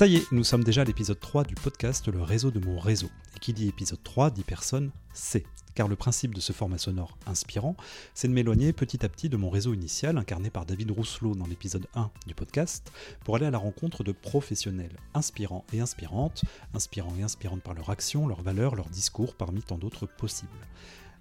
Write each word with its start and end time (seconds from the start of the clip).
Ça 0.00 0.06
y 0.06 0.16
est, 0.16 0.32
nous 0.32 0.44
sommes 0.44 0.64
déjà 0.64 0.80
à 0.80 0.84
l'épisode 0.84 1.20
3 1.20 1.44
du 1.44 1.54
podcast 1.54 2.08
Le 2.08 2.22
réseau 2.22 2.50
de 2.50 2.58
mon 2.58 2.78
réseau. 2.78 3.10
Et 3.36 3.38
qui 3.38 3.52
dit 3.52 3.68
épisode 3.68 4.02
3 4.02 4.30
dit 4.30 4.44
personne 4.44 4.92
c'est. 5.12 5.44
Car 5.74 5.88
le 5.88 5.94
principe 5.94 6.34
de 6.34 6.40
ce 6.40 6.54
format 6.54 6.78
sonore 6.78 7.18
inspirant, 7.26 7.76
c'est 8.14 8.26
de 8.26 8.32
m'éloigner 8.32 8.72
petit 8.72 9.04
à 9.04 9.10
petit 9.10 9.28
de 9.28 9.36
mon 9.36 9.50
réseau 9.50 9.74
initial, 9.74 10.16
incarné 10.16 10.48
par 10.48 10.64
David 10.64 10.90
Rousselot 10.90 11.34
dans 11.34 11.46
l'épisode 11.46 11.86
1 11.94 12.10
du 12.26 12.34
podcast, 12.34 12.90
pour 13.26 13.36
aller 13.36 13.44
à 13.44 13.50
la 13.50 13.58
rencontre 13.58 14.02
de 14.02 14.12
professionnels 14.12 14.96
inspirants 15.12 15.66
et 15.74 15.80
inspirantes, 15.80 16.44
inspirants 16.72 17.14
et 17.18 17.22
inspirantes 17.22 17.62
par 17.62 17.74
leur 17.74 17.90
action, 17.90 18.26
leurs 18.26 18.40
valeurs, 18.40 18.76
leurs 18.76 18.88
discours, 18.88 19.34
parmi 19.34 19.60
tant 19.60 19.76
d'autres 19.76 20.06
possibles. 20.06 20.48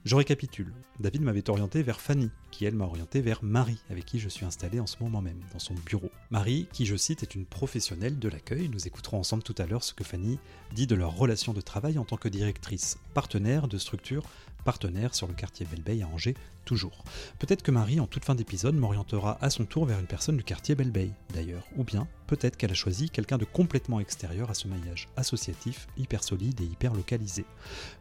Je 0.06 0.16
récapitule. 0.16 0.74
David 1.02 1.24
m'avait 1.24 1.50
orienté 1.50 1.84
vers 1.84 2.00
Fanny, 2.00 2.30
qui 2.52 2.64
elle 2.64 2.74
m'a 2.74 2.86
orienté 2.86 3.20
vers 3.20 3.44
Marie, 3.44 3.82
avec 3.90 4.06
qui 4.06 4.18
je 4.18 4.30
suis 4.30 4.46
installé 4.46 4.80
en 4.80 4.88
ce 4.88 4.96
moment 5.02 5.22
même, 5.22 5.42
dans 5.52 5.60
son 5.60 5.74
bureau. 5.74 6.10
Marie, 6.30 6.68
qui 6.72 6.86
je 6.86 6.96
cite, 6.96 7.22
est 7.22 7.36
une 7.36 7.46
professionnelle 7.46 8.18
de 8.18 8.30
l'accueil. 8.30 8.70
Nous 8.70 8.88
écouterons 8.88 9.20
ensemble 9.20 9.44
tout 9.44 9.56
à 9.58 9.66
l'heure 9.66 9.84
ce 9.84 9.94
que 9.94 10.06
Fanny 10.06 10.40
dit 10.74 10.88
de 10.88 10.96
leur 10.96 11.18
relation 11.18 11.52
de 11.52 11.60
travail 11.60 11.98
en 11.98 12.06
tant 12.06 12.16
que 12.16 12.30
directrice, 12.30 12.98
partenaire 13.14 13.68
de 13.68 13.78
structure 13.78 14.24
partenaire 14.64 15.16
sur 15.16 15.28
le 15.28 15.34
quartier 15.34 15.66
Belleveille 15.66 16.04
à 16.04 16.08
Angers, 16.08 16.36
toujours. 16.66 17.04
Peut-être 17.40 17.64
que 17.64 17.72
Marie, 17.72 18.00
en 18.00 18.08
toute 18.08 18.26
fin 18.26 18.36
d'épisode, 18.36 18.76
m'orientera 18.76 19.38
à 19.42 19.50
son 19.50 19.66
tour 19.66 19.86
vers 19.86 20.00
une 20.00 20.06
personne 20.06 20.38
du 20.38 20.44
quartier 20.44 20.76
Belleveille, 20.76 21.14
d'ailleurs, 21.34 21.66
ou 21.78 21.84
bien 21.84 22.08
peut-être 22.28 22.58
qu'elle 22.58 22.72
a 22.72 22.76
choisi 22.76 23.10
quelqu'un 23.10 23.38
de 23.38 23.46
complètement 23.46 24.00
extérieur 24.00 24.50
à 24.50 24.54
ce 24.54 24.68
maillage 24.68 25.08
associatif, 25.16 25.88
hyper 25.98 26.24
solide 26.24 26.62
et 26.62 26.66
hyper 26.66 26.94
localisé. 26.94 27.46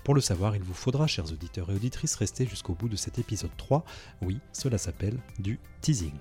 Pour 0.05 0.15
le 0.15 0.21
savoir, 0.21 0.55
il 0.57 0.63
vous 0.63 0.75
faudra, 0.75 1.07
chers 1.07 1.33
auditeurs 1.33 1.71
et 1.71 1.75
auditrices, 1.75 2.17
rester 2.17 2.47
jusqu'au 2.47 2.75
bout 2.75 2.89
de 2.89 2.97
cet 2.97 3.19
épisode 3.19 3.57
3. 3.57 3.85
Oui, 4.23 4.39
cela 4.53 4.79
s'appelle 4.79 5.19
du 5.39 5.59
teasing. 5.81 6.13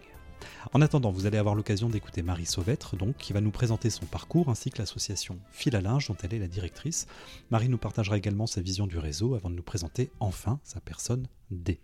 En 0.74 0.82
attendant, 0.82 1.12
vous 1.12 1.26
allez 1.26 1.38
avoir 1.38 1.56
l'occasion 1.56 1.90
d'écouter 1.90 2.22
Marie 2.22 2.46
Sauvêtre, 2.46 2.96
donc, 2.96 3.18
qui 3.18 3.34
va 3.34 3.42
nous 3.42 3.52
présenter 3.52 3.90
son 3.90 4.06
parcours 4.06 4.50
ainsi 4.50 4.70
que 4.70 4.80
l'association 4.80 5.40
Fil 5.52 5.76
à 5.76 5.82
linge 5.82 6.08
dont 6.08 6.18
elle 6.24 6.34
est 6.34 6.40
la 6.40 6.48
directrice. 6.48 7.08
Marie 7.52 7.70
nous 7.70 7.78
partagera 7.78 8.18
également 8.18 8.48
sa 8.48 8.62
vision 8.62 8.88
du 8.88 8.98
réseau 8.98 9.36
avant 9.36 9.50
de 9.50 9.56
nous 9.56 9.64
présenter 9.64 10.12
enfin 10.20 10.60
sa 10.64 10.80
personne 10.80 11.28
D. 11.52 11.80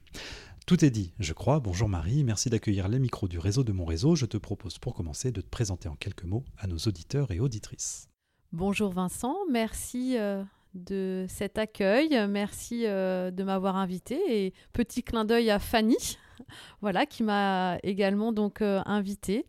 Tout 0.65 0.85
est 0.85 0.89
dit, 0.89 1.13
je 1.19 1.33
crois. 1.33 1.59
Bonjour 1.59 1.89
Marie, 1.89 2.23
merci 2.23 2.49
d'accueillir 2.49 2.87
les 2.87 2.99
micros 2.99 3.27
du 3.27 3.37
réseau 3.37 3.63
de 3.63 3.73
mon 3.73 3.83
réseau. 3.83 4.15
Je 4.15 4.25
te 4.25 4.37
propose 4.37 4.77
pour 4.77 4.93
commencer 4.93 5.31
de 5.31 5.41
te 5.41 5.49
présenter 5.49 5.89
en 5.89 5.95
quelques 5.95 6.23
mots 6.23 6.45
à 6.57 6.67
nos 6.67 6.77
auditeurs 6.77 7.31
et 7.31 7.41
auditrices. 7.41 8.07
Bonjour 8.53 8.91
Vincent, 8.91 9.35
merci 9.49 10.17
euh, 10.17 10.43
de 10.73 11.25
cet 11.27 11.57
accueil, 11.57 12.27
merci 12.29 12.85
euh, 12.85 13.29
de 13.29 13.43
m'avoir 13.43 13.75
invité 13.75 14.45
et 14.45 14.53
petit 14.71 15.03
clin 15.03 15.25
d'œil 15.25 15.49
à 15.49 15.59
Fanny 15.59 16.17
voilà, 16.81 17.05
qui 17.05 17.23
m'a 17.23 17.77
également 17.83 18.31
donc 18.31 18.61
euh, 18.61 18.81
invitée. 18.85 19.45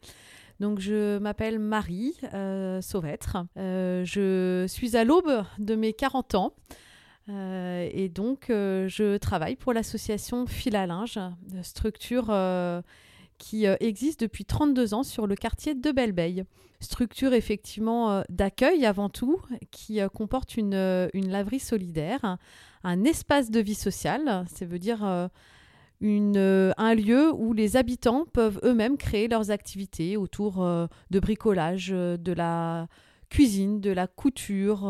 Donc 0.61 0.79
je 0.79 1.19
m'appelle 1.19 1.59
Marie 1.59 2.15
euh, 2.33 2.81
Sauvêtre. 2.81 3.39
Euh, 3.57 4.05
je 4.05 4.67
suis 4.69 4.97
à 4.97 5.05
l'aube 5.05 5.45
de 5.59 5.75
mes 5.75 5.93
40 5.93 6.35
ans. 6.37 6.55
et 7.29 8.11
donc, 8.15 8.47
je 8.49 9.17
travaille 9.17 9.57
pour 9.57 9.73
l'association 9.73 10.47
Fil 10.47 10.77
à 10.77 10.87
linge, 10.87 11.19
structure 11.63 12.27
qui 13.39 13.65
existe 13.65 14.21
depuis 14.21 14.45
32 14.45 14.95
ans 14.95 15.03
sur 15.03 15.27
le 15.27 15.35
quartier 15.35 15.75
de 15.75 15.91
Belleveille. 15.91 16.45
Structure 16.81 17.33
effectivement 17.33 18.23
d'accueil 18.29 18.85
avant 18.85 19.09
tout, 19.09 19.41
qui 19.71 20.01
comporte 20.13 20.59
une, 20.59 21.09
une, 21.15 21.31
laverie 21.31 21.61
solidaire, 21.61 22.37
un 22.85 23.05
espace 23.05 23.51
de 23.51 23.61
vie 23.61 23.75
sociale, 23.75 24.45
ça 24.47 24.67
veut 24.67 24.79
dire 24.79 25.31
euh, 26.05 26.73
un 26.77 26.95
lieu 26.95 27.33
où 27.33 27.53
les 27.53 27.77
habitants 27.77 28.27
peuvent 28.33 28.61
eux-mêmes 28.63 28.97
créer 28.97 29.29
leurs 29.29 29.51
activités 29.51 30.17
autour 30.17 30.63
euh, 30.63 30.87
de 31.11 31.21
bricolage, 31.21 31.91
euh, 31.93 32.17
de 32.17 32.33
la 32.33 32.89
cuisine, 33.31 33.81
de 33.81 33.91
la 33.91 34.07
couture, 34.07 34.83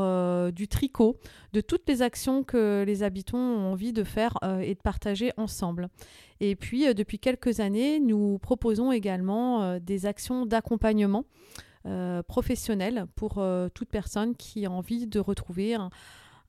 du 0.53 0.69
tricot, 0.69 1.19
de 1.55 1.63
toutes 1.63 1.89
les 1.89 2.03
actions 2.03 2.43
que 2.43 2.85
les 2.87 3.03
habitants 3.03 3.39
ont 3.39 3.73
envie 3.73 3.95
de 3.95 4.05
faire 4.05 4.37
et 4.61 4.75
de 4.75 4.81
partager 4.81 5.33
ensemble. 5.39 5.89
Et 6.41 6.55
puis, 6.55 6.93
depuis 6.95 7.19
quelques 7.19 7.61
années, 7.61 8.01
nous 8.01 8.39
proposons 8.39 8.93
également 8.93 9.79
des 9.79 10.05
actions 10.05 10.45
d'accompagnement 10.45 11.25
professionnel 12.29 13.07
pour 13.15 13.43
toute 13.73 13.89
personne 13.89 14.37
qui 14.37 14.67
a 14.67 14.71
envie 14.71 15.07
de 15.07 15.21
retrouver 15.21 15.79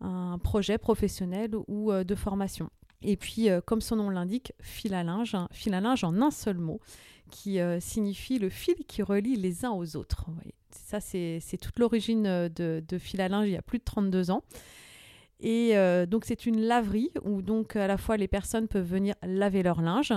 un 0.02 0.38
projet 0.40 0.78
professionnel 0.78 1.52
ou 1.68 1.94
de 1.94 2.16
formation. 2.16 2.70
Et 3.06 3.18
puis, 3.18 3.50
euh, 3.50 3.62
comme 3.62 3.82
son 3.82 3.98
nom 3.98 4.10
l'indique, 4.10 4.54
fil 4.60 4.96
à 4.96 5.04
linge, 5.04 5.38
fil 5.52 5.76
à 5.76 5.82
linge 5.82 6.04
en 6.04 6.22
un 6.22 6.32
seul 6.32 6.58
mot, 6.58 6.82
qui 7.30 7.60
euh, 7.60 7.80
signifie 7.80 8.40
le 8.40 8.50
fil 8.50 8.76
qui 8.88 9.04
relie 9.04 9.36
les 9.36 9.64
uns 9.64 9.72
aux 9.72 9.96
autres. 9.96 10.26
Ça, 10.72 11.00
c'est 11.00 11.40
toute 11.62 11.78
l'origine 11.78 12.26
euh, 12.26 12.50
de, 12.50 12.84
de, 12.86 12.98
fil 12.98 13.22
à 13.22 13.30
linge 13.30 13.48
il 13.48 13.54
y 13.54 13.58
a 13.58 13.62
plus 13.62 13.78
de 13.78 13.84
32 13.84 14.32
ans. 14.32 14.44
Et 15.42 15.76
donc, 16.08 16.24
c'est 16.26 16.46
une 16.46 16.62
laverie 16.62 17.12
où 17.24 17.42
donc 17.42 17.76
à 17.76 17.88
la 17.88 17.98
fois 17.98 18.16
les 18.16 18.28
personnes 18.28 18.70
peuvent 18.70 18.88
venir 18.88 19.16
laver 19.22 19.64
leur 19.64 19.82
linge. 19.82 20.14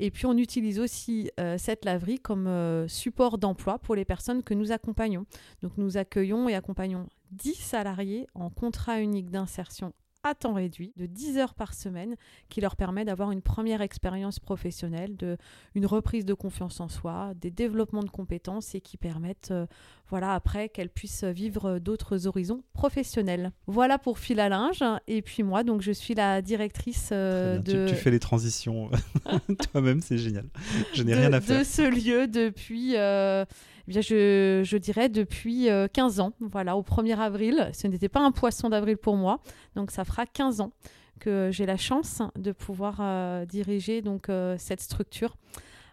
Et 0.00 0.10
puis, 0.10 0.26
on 0.26 0.36
utilise 0.36 0.80
aussi 0.80 1.30
cette 1.56 1.84
laverie 1.84 2.18
comme 2.18 2.84
support 2.88 3.38
d'emploi 3.38 3.78
pour 3.78 3.94
les 3.94 4.04
personnes 4.04 4.42
que 4.42 4.54
nous 4.54 4.72
accompagnons. 4.72 5.24
Donc, 5.62 5.78
nous 5.78 5.96
accueillons 5.96 6.48
et 6.48 6.54
accompagnons 6.56 7.06
10 7.30 7.54
salariés 7.54 8.26
en 8.34 8.50
contrat 8.50 9.00
unique 9.00 9.30
d'insertion 9.30 9.94
à 10.26 10.34
temps 10.34 10.54
réduit 10.54 10.92
de 10.96 11.06
10 11.06 11.38
heures 11.38 11.54
par 11.54 11.74
semaine 11.74 12.16
qui 12.48 12.60
leur 12.60 12.76
permet 12.76 13.04
d'avoir 13.04 13.30
une 13.30 13.42
première 13.42 13.80
expérience 13.80 14.38
professionnelle, 14.38 15.16
de, 15.16 15.36
une 15.74 15.86
reprise 15.86 16.24
de 16.24 16.34
confiance 16.34 16.80
en 16.80 16.88
soi, 16.88 17.32
des 17.40 17.50
développements 17.50 18.02
de 18.02 18.10
compétences 18.10 18.74
et 18.74 18.80
qui 18.80 18.96
permettent 18.96 19.50
euh, 19.50 19.66
voilà, 20.08 20.34
après 20.34 20.68
qu'elles 20.68 20.90
puissent 20.90 21.24
vivre 21.24 21.78
d'autres 21.78 22.26
horizons 22.26 22.62
professionnels. 22.72 23.52
Voilà 23.66 23.98
pour 23.98 24.18
Fil 24.18 24.38
à 24.40 24.48
linge. 24.48 24.84
Et 25.08 25.22
puis 25.22 25.42
moi, 25.42 25.64
donc 25.64 25.82
je 25.82 25.92
suis 25.92 26.14
la 26.14 26.42
directrice 26.42 27.10
euh, 27.12 27.58
de... 27.58 27.88
Tu, 27.88 27.94
fais 27.94 28.10
les 28.10 28.20
transitions 28.20 28.90
toi-même, 29.72 30.00
c'est 30.00 30.18
génial. 30.18 30.46
Je 30.94 31.02
n'ai 31.02 31.14
rien 31.14 31.32
à 31.32 31.40
faire. 31.40 31.58
De 31.58 31.64
ce 31.64 31.82
lieu 31.82 32.28
depuis... 32.28 32.96
Euh, 32.96 33.44
eh 33.88 34.02
je, 34.02 34.76
dirais 34.76 35.08
depuis 35.08 35.68
15 35.92 36.20
euh, 36.20 36.22
ans. 36.22 36.32
Voilà, 36.40 36.76
au 36.76 36.82
1er 36.82 37.16
avril. 37.18 37.70
Ce 37.72 37.86
n'était 37.86 38.08
pas 38.08 38.20
un 38.20 38.32
poisson 38.32 38.68
d'avril 38.68 38.96
pour 38.96 39.16
moi. 39.16 39.40
Donc, 39.74 39.90
ça 39.90 40.04
fera 40.04 40.26
15 40.26 40.60
ans 40.60 40.72
que 41.20 41.50
j'ai 41.50 41.66
la 41.66 41.76
chance 41.76 42.22
de 42.36 42.52
pouvoir 42.52 42.98
euh, 43.00 43.46
diriger 43.46 44.02
donc, 44.02 44.28
euh, 44.28 44.56
cette 44.58 44.80
structure 44.80 45.36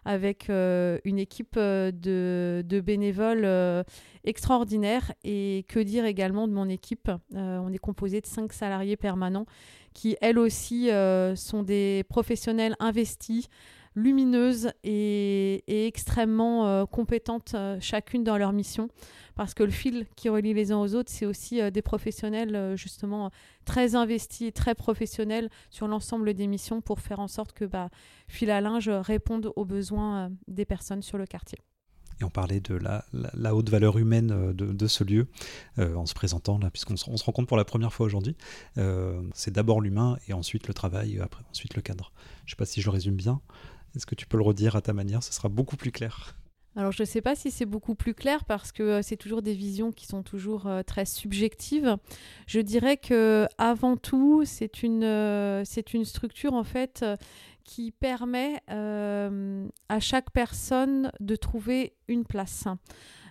avec 0.06 0.50
une 0.50 1.18
équipe 1.18 1.56
de, 1.56 2.62
de 2.62 2.80
bénévoles 2.82 3.48
extraordinaires. 4.24 5.12
Et 5.24 5.64
que 5.66 5.78
dire 5.80 6.04
également 6.04 6.46
de 6.46 6.52
mon 6.52 6.68
équipe 6.68 7.10
On 7.32 7.72
est 7.72 7.78
composé 7.78 8.20
de 8.20 8.26
5 8.26 8.52
salariés 8.52 8.98
permanents 8.98 9.46
qui, 9.94 10.18
elles 10.20 10.38
aussi, 10.38 10.90
sont 11.36 11.62
des 11.62 12.04
professionnels 12.10 12.76
investis 12.80 13.48
lumineuses 13.94 14.70
et, 14.82 15.86
extrêmement 15.86 16.66
euh, 16.66 16.84
compétentes 16.86 17.52
euh, 17.54 17.78
chacune 17.80 18.24
dans 18.24 18.36
leur 18.36 18.52
mission. 18.52 18.88
Parce 19.34 19.54
que 19.54 19.62
le 19.62 19.70
fil 19.70 20.06
qui 20.16 20.28
relie 20.28 20.54
les 20.54 20.70
uns 20.72 20.78
aux 20.78 20.94
autres, 20.94 21.10
c'est 21.10 21.26
aussi 21.26 21.60
euh, 21.60 21.70
des 21.70 21.82
professionnels 21.82 22.76
justement 22.76 23.30
très 23.64 23.94
investis 23.94 24.52
très 24.52 24.74
professionnels 24.74 25.48
sur 25.70 25.88
l'ensemble 25.88 26.34
des 26.34 26.46
missions 26.46 26.80
pour 26.80 27.00
faire 27.00 27.20
en 27.20 27.28
sorte 27.28 27.52
que 27.52 27.64
bah, 27.64 27.90
Fil 28.28 28.50
à 28.50 28.60
linge 28.60 28.88
réponde 28.88 29.52
aux 29.56 29.64
besoins 29.64 30.30
des 30.48 30.64
personnes 30.64 31.02
sur 31.02 31.18
le 31.18 31.26
quartier. 31.26 31.58
Et 32.20 32.24
on 32.24 32.30
parlait 32.30 32.60
de 32.60 32.76
la, 32.76 33.54
haute 33.54 33.68
valeur 33.70 33.98
humaine 33.98 34.52
de, 34.52 34.86
ce 34.86 35.02
lieu 35.02 35.26
en 35.78 36.06
se 36.06 36.14
présentant 36.14 36.58
là, 36.58 36.70
puisqu'on 36.70 36.96
se, 36.96 37.04
se, 37.04 37.24
rend 37.24 37.32
compte 37.32 37.48
pour 37.48 37.56
la 37.56 37.64
première 37.64 37.92
fois 37.92 38.06
aujourd'hui. 38.06 38.36
c'est 39.34 39.52
d'abord 39.52 39.80
l'humain 39.80 40.16
et 40.28 40.32
ensuite 40.32 40.68
le 40.68 40.74
travail, 40.74 41.18
après, 41.20 41.42
ensuite 41.50 41.74
le 41.74 41.82
cadre. 41.82 42.12
Je 42.44 42.50
ne 42.50 42.50
sais 42.50 42.56
pas 42.56 42.66
si 42.66 42.80
je 42.80 42.88
résume 42.88 43.16
bien. 43.16 43.40
Est-ce 43.94 44.06
que 44.06 44.14
tu 44.14 44.26
peux 44.26 44.36
le 44.36 44.42
redire 44.42 44.76
à 44.76 44.82
ta 44.82 44.92
manière? 44.92 45.22
Ce 45.22 45.32
sera 45.32 45.48
beaucoup 45.48 45.76
plus 45.76 45.92
clair. 45.92 46.36
Alors 46.76 46.90
je 46.90 47.02
ne 47.02 47.06
sais 47.06 47.20
pas 47.20 47.36
si 47.36 47.50
c'est 47.50 47.66
beaucoup 47.66 47.94
plus 47.94 48.14
clair 48.14 48.44
parce 48.44 48.72
que 48.72 48.82
euh, 48.82 49.02
c'est 49.02 49.16
toujours 49.16 49.42
des 49.42 49.54
visions 49.54 49.92
qui 49.92 50.06
sont 50.06 50.22
toujours 50.24 50.66
euh, 50.66 50.82
très 50.82 51.04
subjectives. 51.04 51.96
Je 52.48 52.60
dirais 52.60 52.96
que 52.96 53.46
avant 53.58 53.96
tout, 53.96 54.42
c'est 54.44 54.82
une, 54.82 55.04
euh, 55.04 55.62
c'est 55.64 55.94
une 55.94 56.04
structure 56.04 56.54
en 56.54 56.64
fait 56.64 57.04
qui 57.62 57.92
permet 57.92 58.60
à 58.68 60.00
chaque 60.00 60.30
personne 60.32 61.10
de 61.20 61.34
trouver 61.34 61.94
une 62.08 62.24
place. 62.24 62.66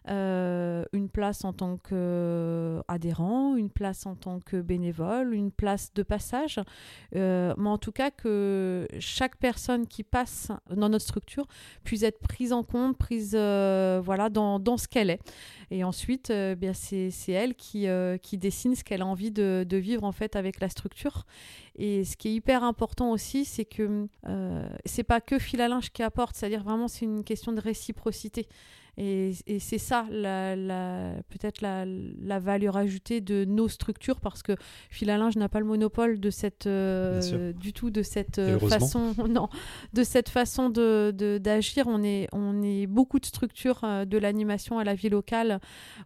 Euh, 0.09 0.83
une 0.91 1.07
place 1.07 1.45
en 1.45 1.53
tant 1.53 1.77
qu'adhérent, 1.77 3.55
une 3.55 3.69
place 3.69 4.05
en 4.05 4.15
tant 4.15 4.39
que 4.41 4.61
bénévole, 4.61 5.33
une 5.33 5.51
place 5.51 5.93
de 5.93 6.03
passage, 6.03 6.59
euh, 7.15 7.53
mais 7.57 7.69
en 7.69 7.77
tout 7.77 7.93
cas 7.93 8.11
que 8.11 8.85
chaque 8.99 9.37
personne 9.37 9.87
qui 9.87 10.03
passe 10.03 10.51
dans 10.69 10.89
notre 10.89 11.05
structure 11.05 11.47
puisse 11.85 12.03
être 12.03 12.19
prise 12.19 12.51
en 12.51 12.63
compte, 12.63 12.97
prise 12.97 13.33
euh, 13.33 14.01
voilà, 14.03 14.29
dans, 14.29 14.59
dans 14.59 14.77
ce 14.77 14.89
qu'elle 14.89 15.09
est. 15.09 15.21
Et 15.71 15.85
ensuite, 15.85 16.31
bien 16.31 16.73
c'est, 16.73 17.11
elle 17.29 17.55
qui, 17.55 17.87
qui 18.21 18.37
dessine 18.37 18.75
ce 18.75 18.83
qu'elle 18.83 19.01
a 19.01 19.05
envie 19.05 19.31
de, 19.31 19.65
de, 19.67 19.77
vivre 19.77 20.03
en 20.03 20.11
fait 20.11 20.35
avec 20.35 20.59
la 20.59 20.69
structure. 20.69 21.25
Et 21.75 22.03
ce 22.03 22.15
qui 22.17 22.27
est 22.27 22.33
hyper 22.33 22.63
important 22.63 23.09
aussi, 23.09 23.45
c'est 23.45 23.65
que 23.65 24.07
c'est 24.85 25.03
pas 25.03 25.21
que 25.21 25.39
fil 25.39 25.61
à 25.61 25.69
linge 25.69 25.91
qui 25.91 26.03
apporte, 26.03 26.35
c'est-à-dire 26.35 26.63
vraiment 26.63 26.87
c'est 26.87 27.05
une 27.05 27.23
question 27.23 27.53
de 27.53 27.61
réciprocité. 27.61 28.47
Et, 28.97 29.33
c'est 29.59 29.77
ça, 29.77 30.05
peut-être 30.09 31.61
la, 31.61 32.39
valeur 32.39 32.77
ajoutée 32.77 33.21
de 33.21 33.45
nos 33.45 33.67
structures, 33.67 34.19
parce 34.19 34.43
que 34.43 34.53
Fil 34.89 35.07
n'a 35.07 35.49
pas 35.49 35.59
le 35.59 35.65
monopole 35.65 36.19
de 36.19 36.29
cette, 36.29 36.67
euh, 36.67 37.53
du 37.53 37.73
tout 37.73 37.89
de 37.89 38.01
cette 38.01 38.39
euh, 38.39 38.59
façon, 38.59 39.13
non, 39.29 39.49
de 39.93 40.03
cette 40.03 40.29
façon 40.29 40.69
de, 40.69 41.11
d'agir. 41.41 41.85
On 41.87 42.03
est, 42.03 42.27
on 42.33 42.61
est 42.61 42.87
beaucoup 42.87 43.19
de 43.19 43.25
structures 43.25 43.81
euh, 43.83 44.05
de 44.05 44.17
l'animation 44.17 44.79
à 44.79 44.83
la 44.83 44.93
vie 44.93 45.09
locale 45.09 45.59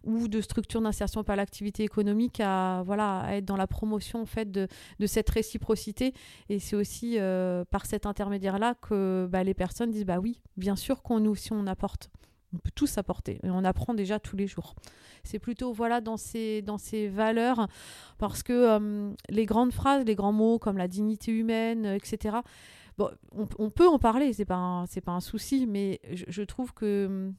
ou 0.04 0.28
de 0.28 0.40
structures 0.40 0.80
d'insertion 0.80 1.24
par 1.24 1.36
l'activité 1.36 1.84
économique 1.84 2.40
à, 2.40 2.82
voilà, 2.86 3.26
être 3.32 3.44
dans 3.44 3.56
la 3.56 3.66
promotion 3.66 4.22
en 4.22 4.26
fait 4.26 4.50
de, 4.50 4.68
de 4.98 5.06
cette 5.06 5.28
réciprocité. 5.30 6.14
Et 6.48 6.58
c'est 6.58 6.76
aussi 6.76 7.18
par 7.70 7.86
cet 7.86 8.06
intermédiaire-là 8.06 8.74
que 8.80 9.28
bah, 9.30 9.44
les 9.44 9.54
personnes 9.54 9.90
disent 9.90 10.06
bah 10.06 10.18
oui, 10.18 10.40
bien 10.56 10.76
sûr 10.76 11.02
qu'on 11.02 11.20
nous 11.20 11.30
aussi 11.30 11.52
on 11.52 11.66
apporte. 11.66 12.10
On 12.54 12.58
peut 12.58 12.70
tous 12.74 12.96
apporter 12.98 13.40
et 13.42 13.50
on 13.50 13.64
apprend 13.64 13.94
déjà 13.94 14.18
tous 14.18 14.36
les 14.36 14.46
jours. 14.46 14.74
C'est 15.22 15.38
plutôt 15.38 15.72
voilà 15.72 16.00
dans 16.00 16.16
ces, 16.16 16.62
dans 16.62 16.78
ces 16.78 17.08
valeurs 17.08 17.68
parce 18.16 18.42
que 18.42 18.52
euh, 18.52 19.10
les 19.28 19.44
grandes 19.44 19.72
phrases, 19.72 20.04
les 20.04 20.14
grands 20.14 20.32
mots 20.32 20.58
comme 20.58 20.78
la 20.78 20.88
dignité 20.88 21.32
humaine, 21.32 21.84
etc. 21.84 22.38
Bon, 22.96 23.10
on, 23.58 23.70
peut 23.70 23.86
en 23.86 23.98
parler, 23.98 24.32
c'est 24.32 24.44
pas 24.44 24.84
c'est 24.88 25.00
pas 25.00 25.12
un 25.12 25.20
souci, 25.20 25.66
mais 25.66 26.00
je, 26.12 26.42
trouve 26.42 26.74
que 26.74 27.30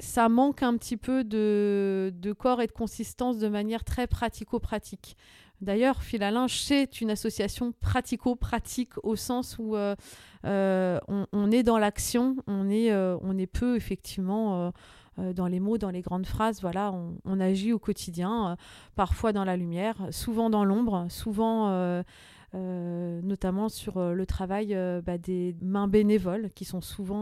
ça 0.00 0.28
manque 0.28 0.62
un 0.62 0.76
petit 0.76 0.96
peu 0.96 1.24
de, 1.24 2.12
corps 2.38 2.60
et 2.60 2.66
de 2.66 2.72
consistance 2.72 3.38
de 3.38 3.48
manière 3.48 3.84
très 3.84 4.06
pratico-pratique. 4.06 5.16
D'ailleurs, 5.60 6.02
Philalinge, 6.02 6.60
c'est 6.60 7.00
une 7.00 7.10
association 7.10 7.72
pratico-pratique 7.80 8.92
au 9.02 9.16
sens 9.16 9.56
où 9.58 9.76
euh, 9.76 9.94
euh, 10.44 10.98
on, 11.08 11.50
est 11.50 11.62
dans 11.62 11.78
l'action, 11.78 12.36
on, 12.46 12.68
est, 12.68 12.90
euh, 12.90 13.16
on 13.22 13.38
est 13.38 13.46
peu 13.46 13.76
effectivement 13.76 14.72
dans 15.16 15.46
les 15.46 15.60
mots, 15.60 15.78
dans 15.78 15.90
les 15.90 16.02
grandes 16.02 16.26
phrases. 16.26 16.60
Voilà, 16.60 16.92
on 17.24 17.40
agit 17.40 17.72
au 17.72 17.78
quotidien, 17.78 18.56
parfois 18.96 19.32
dans 19.32 19.44
la 19.44 19.56
lumière, 19.56 19.96
souvent 20.10 20.50
dans 20.50 20.64
l'ombre, 20.64 21.06
souvent 21.08 22.02
euh, 22.54 23.20
notamment 23.22 23.68
sur 23.68 23.96
euh, 23.96 24.12
le 24.12 24.26
travail 24.26 24.74
euh, 24.74 25.02
bah, 25.02 25.18
des 25.18 25.56
mains 25.60 25.88
bénévoles 25.88 26.50
qui 26.54 26.64
sont 26.64 26.80
souvent 26.80 27.14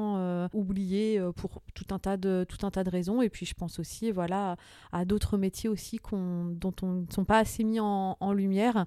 oubliées 0.53 1.21
pour 1.37 1.63
tout 1.75 1.87
un, 1.91 1.99
tas 1.99 2.17
de, 2.17 2.47
raisons. 2.91 3.23
Et 3.23 3.31
puis 3.31 3.47
je 3.47 3.55
pense 3.55 3.79
aussi 3.79 4.11
voilà, 4.11 4.57
à, 4.93 5.05
d'autres 5.05 5.39
métiers 5.39 5.69
aussi 5.69 6.01
dont 6.13 6.75
on 6.83 6.87
ne 6.87 7.07
sont 7.11 7.25
pas 7.25 7.39
assez 7.39 7.65
mis 7.65 7.81
en 7.81 8.33
lumière 8.33 8.85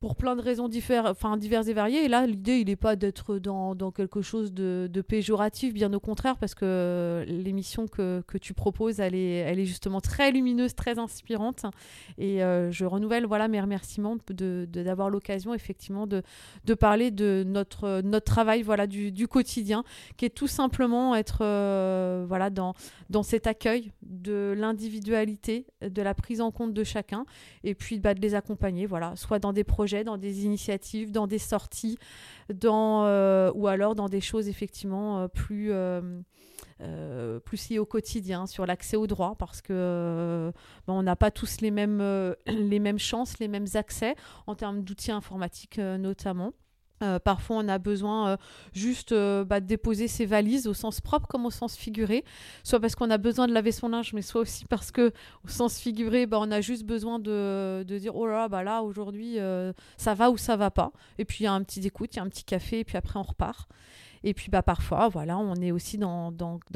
pour 0.00 0.14
plein 0.14 0.36
de 0.36 0.42
raisons 0.42 0.68
diverses 0.68 1.68
et 1.68 1.72
variées. 1.72 2.04
Et 2.04 2.08
là, 2.08 2.26
l'idée, 2.26 2.58
il 2.58 2.66
n'est 2.66 2.76
pas 2.76 2.96
d'être 2.96 3.38
dans, 3.38 3.74
dans, 3.74 3.90
quelque 3.90 4.20
chose 4.20 4.52
de, 4.52 4.88
péjoratif, 5.08 5.72
bien 5.72 5.92
au 5.94 6.00
contraire, 6.00 6.36
parce 6.36 6.54
que 6.54 7.24
l'émission 7.26 7.86
que, 7.86 8.22
que, 8.26 8.36
tu 8.36 8.52
proposes, 8.52 9.00
elle 9.00 9.14
est, 9.14 9.36
elle 9.36 9.58
est 9.58 9.64
justement 9.64 10.02
très 10.02 10.32
lumineuse, 10.32 10.74
très 10.74 10.98
inspirante. 10.98 11.64
Et 12.18 12.42
euh, 12.42 12.70
je 12.70 12.84
renouvelle 12.84 13.24
voilà, 13.24 13.48
mes 13.48 13.60
remerciements 13.60 14.16
de, 14.28 14.66
d'avoir 14.70 15.08
l'occasion, 15.08 15.54
effectivement, 15.54 16.06
de, 16.06 16.22
de 16.66 16.74
parler 16.74 17.10
de 17.10 17.42
notre, 17.46 18.02
notre 18.02 18.26
travail 18.26 18.62
voilà, 18.62 18.86
du, 18.86 19.12
du 19.12 19.28
quotidien, 19.28 19.82
qui 20.18 20.26
est 20.26 20.30
tout 20.30 20.48
simplement 20.48 21.14
être 21.16 21.38
euh, 21.40 22.26
voilà, 22.28 22.50
dans, 22.50 22.74
dans 23.08 23.22
cet 23.22 23.46
accueil 23.46 23.92
de 24.02 24.54
l'individualité, 24.56 25.66
de 25.80 26.02
la 26.02 26.12
prise 26.12 26.42
en 26.42 26.50
compte 26.50 26.74
de 26.74 26.84
chacun, 26.84 27.24
et 27.64 27.74
puis 27.74 27.98
bah, 27.98 28.12
de 28.12 28.20
les 28.20 28.34
accompagner, 28.34 28.84
voilà, 28.84 29.16
soit 29.16 29.38
dans 29.38 29.54
des 29.54 29.64
projets 29.64 29.85
dans 30.04 30.16
des 30.16 30.44
initiatives, 30.44 31.12
dans 31.12 31.26
des 31.26 31.38
sorties, 31.38 31.98
dans, 32.52 33.04
euh, 33.06 33.50
ou 33.54 33.66
alors 33.68 33.94
dans 33.94 34.08
des 34.08 34.20
choses 34.20 34.48
effectivement 34.48 35.20
euh, 35.20 35.28
plus, 35.28 35.70
euh, 35.72 37.40
plus 37.40 37.68
liées 37.68 37.78
au 37.78 37.86
quotidien, 37.86 38.46
sur 38.46 38.66
l'accès 38.66 38.96
aux 38.96 39.06
droits, 39.06 39.34
parce 39.38 39.62
que 39.62 40.52
ben, 40.86 40.94
on 40.94 41.02
n'a 41.02 41.16
pas 41.16 41.30
tous 41.30 41.60
les 41.60 41.70
mêmes, 41.70 41.98
les 42.46 42.78
mêmes 42.78 42.98
chances, 42.98 43.38
les 43.38 43.48
mêmes 43.48 43.66
accès 43.74 44.14
en 44.46 44.54
termes 44.54 44.82
d'outils 44.82 45.12
informatiques 45.12 45.78
notamment. 45.78 46.52
Euh, 47.02 47.18
parfois, 47.18 47.56
on 47.56 47.68
a 47.68 47.78
besoin 47.78 48.28
euh, 48.28 48.36
juste 48.72 49.12
euh, 49.12 49.44
bah, 49.44 49.60
de 49.60 49.66
déposer 49.66 50.08
ses 50.08 50.24
valises 50.24 50.66
au 50.66 50.72
sens 50.72 51.00
propre 51.00 51.26
comme 51.26 51.44
au 51.44 51.50
sens 51.50 51.76
figuré, 51.76 52.24
soit 52.64 52.80
parce 52.80 52.94
qu'on 52.94 53.10
a 53.10 53.18
besoin 53.18 53.46
de 53.46 53.52
laver 53.52 53.72
son 53.72 53.88
linge, 53.88 54.14
mais 54.14 54.22
soit 54.22 54.40
aussi 54.40 54.64
parce 54.64 54.90
que 54.90 55.12
au 55.44 55.48
sens 55.48 55.78
figuré, 55.78 56.26
bah, 56.26 56.38
on 56.40 56.50
a 56.50 56.62
juste 56.62 56.84
besoin 56.84 57.18
de, 57.18 57.84
dire 57.86 58.16
oh 58.16 58.26
là, 58.26 58.48
bah 58.48 58.62
là 58.62 58.82
aujourd'hui 58.82 59.38
ça 59.96 60.14
va 60.14 60.30
ou 60.30 60.36
ça 60.36 60.56
va 60.56 60.70
pas. 60.70 60.92
Et 61.18 61.24
puis 61.24 61.38
il 61.40 61.44
y 61.44 61.46
a 61.46 61.52
un 61.52 61.62
petit 61.62 61.86
écoute, 61.86 62.14
il 62.14 62.16
y 62.16 62.20
a 62.20 62.22
un 62.22 62.28
petit 62.28 62.44
café, 62.44 62.80
et 62.80 62.84
puis 62.84 62.96
après 62.96 63.18
on 63.18 63.22
repart. 63.22 63.68
Et 64.28 64.34
puis 64.34 64.50
bah, 64.50 64.60
parfois, 64.62 65.08
voilà, 65.08 65.38
on 65.38 65.54
est 65.54 65.70
aussi 65.70 65.98
dans, 65.98 66.32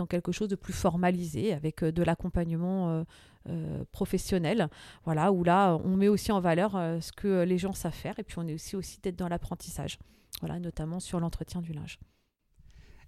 quelque 0.09 0.31
chose 0.31 0.49
de 0.49 0.55
plus 0.55 0.73
formalisé 0.73 1.53
avec 1.53 1.83
de 1.83 2.03
l'accompagnement 2.05 3.05
euh, 3.49 3.85
professionnel, 3.91 4.69
voilà, 5.05 5.33
où 5.33 5.43
là, 5.43 5.77
on 5.83 5.97
met 5.97 6.07
aussi 6.07 6.31
en 6.31 6.41
valeur 6.41 6.77
euh, 6.77 7.01
ce 7.01 7.11
que 7.11 7.43
les 7.43 7.59
gens 7.59 7.73
savent 7.73 7.93
faire, 7.93 8.19
et 8.19 8.23
puis 8.23 8.39
on 8.39 8.47
est 8.47 8.55
aussi, 8.55 8.77
aussi 8.77 9.01
d'être 9.01 9.17
dans 9.17 9.29
l'apprentissage, 9.29 9.99
voilà, 10.41 10.61
notamment 10.61 11.01
sur 11.01 11.19
l'entretien 11.19 11.61
du 11.61 11.73
linge. 11.73 11.99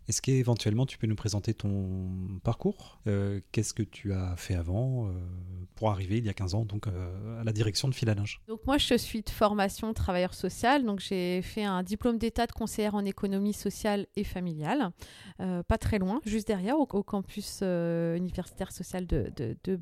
Est-ce 0.08 0.20
qu'éventuellement 0.20 0.86
tu 0.86 0.98
peux 0.98 1.06
nous 1.06 1.14
présenter 1.14 1.54
ton 1.54 2.40
parcours? 2.42 2.98
Euh, 3.06 3.40
Qu'est-ce 3.52 3.72
que 3.72 3.82
tu 3.82 4.12
as 4.12 4.34
fait 4.36 4.54
avant 4.54 5.06
euh, 5.06 5.10
pour 5.76 5.90
arriver 5.90 6.18
il 6.18 6.24
y 6.24 6.28
a 6.28 6.34
15 6.34 6.54
ans 6.54 6.64
donc 6.64 6.86
euh, 6.86 7.40
à 7.40 7.44
la 7.44 7.52
direction 7.52 7.88
de 7.88 7.94
Filalinge 7.94 8.40
Donc 8.48 8.60
moi 8.66 8.78
je 8.78 8.94
suis 8.96 9.22
de 9.22 9.30
formation 9.30 9.92
travailleur 9.94 10.34
social, 10.34 10.84
donc 10.84 11.00
j'ai 11.00 11.40
fait 11.42 11.64
un 11.64 11.82
diplôme 11.82 12.18
d'état 12.18 12.46
de 12.46 12.52
conseillère 12.52 12.94
en 12.94 13.04
économie 13.04 13.52
sociale 13.52 14.06
et 14.16 14.24
familiale, 14.24 14.90
pas 15.38 15.78
très 15.78 15.98
loin, 15.98 16.20
juste 16.24 16.46
derrière 16.46 16.78
au, 16.78 16.86
campus 17.02 17.62
universitaire 17.62 18.72
social 18.72 19.06
de, 19.06 19.32
de, 19.36 19.56
de 19.64 19.78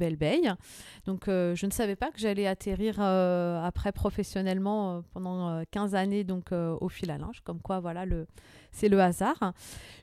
Donc 1.07 1.25
je 1.27 1.67
ne 1.67 1.71
savais 1.71 1.97
pas 1.97 2.11
que 2.11 2.19
j'allais 2.19 2.47
atterrir 2.47 3.01
après 3.01 3.93
professionnellement 3.93 5.03
pendant 5.13 5.63
15 5.71 5.95
années 5.95 6.25
donc 6.25 6.53
au 6.53 6.89
Filalinge, 6.89 7.41
comme 7.45 7.61
quoi 7.61 7.81
voilà 7.81 8.05
le 8.05 8.27
c'est 8.73 8.89
le 8.89 9.01
hasard. 9.01 9.53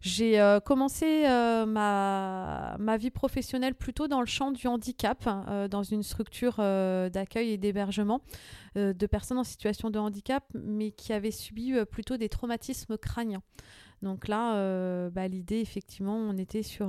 J'ai 0.01 0.39
euh, 0.39 0.59
commencé 0.59 1.25
euh, 1.25 1.65
ma, 1.65 2.97
vie 2.97 3.11
professionnelle 3.11 3.75
plutôt 3.75 4.07
dans 4.07 4.19
le 4.19 4.25
champ 4.25 4.51
du 4.51 4.67
handicap, 4.67 5.27
euh, 5.27 5.67
dans 5.67 5.83
une 5.83 6.03
structure 6.03 6.57
d'accueil 6.57 7.51
et 7.51 7.57
d'hébergement 7.57 8.21
de 8.75 9.07
personnes 9.07 9.39
en 9.39 9.43
situation 9.43 9.89
de 9.89 9.97
handicap, 9.97 10.43
mais 10.53 10.91
qui 10.91 11.11
avaient 11.11 11.31
subi 11.31 11.73
plutôt 11.89 12.17
des 12.17 12.29
traumatismes 12.29 12.97
crâniens. 12.97 13.41
Donc 14.03 14.27
là, 14.27 15.09
bah, 15.09 15.27
l'idée, 15.27 15.59
effectivement, 15.59 16.15
on 16.15 16.37
était 16.37 16.61
sur 16.61 16.87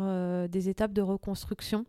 des 0.48 0.68
étapes 0.68 0.92
de 0.92 1.00
reconstruction. 1.00 1.86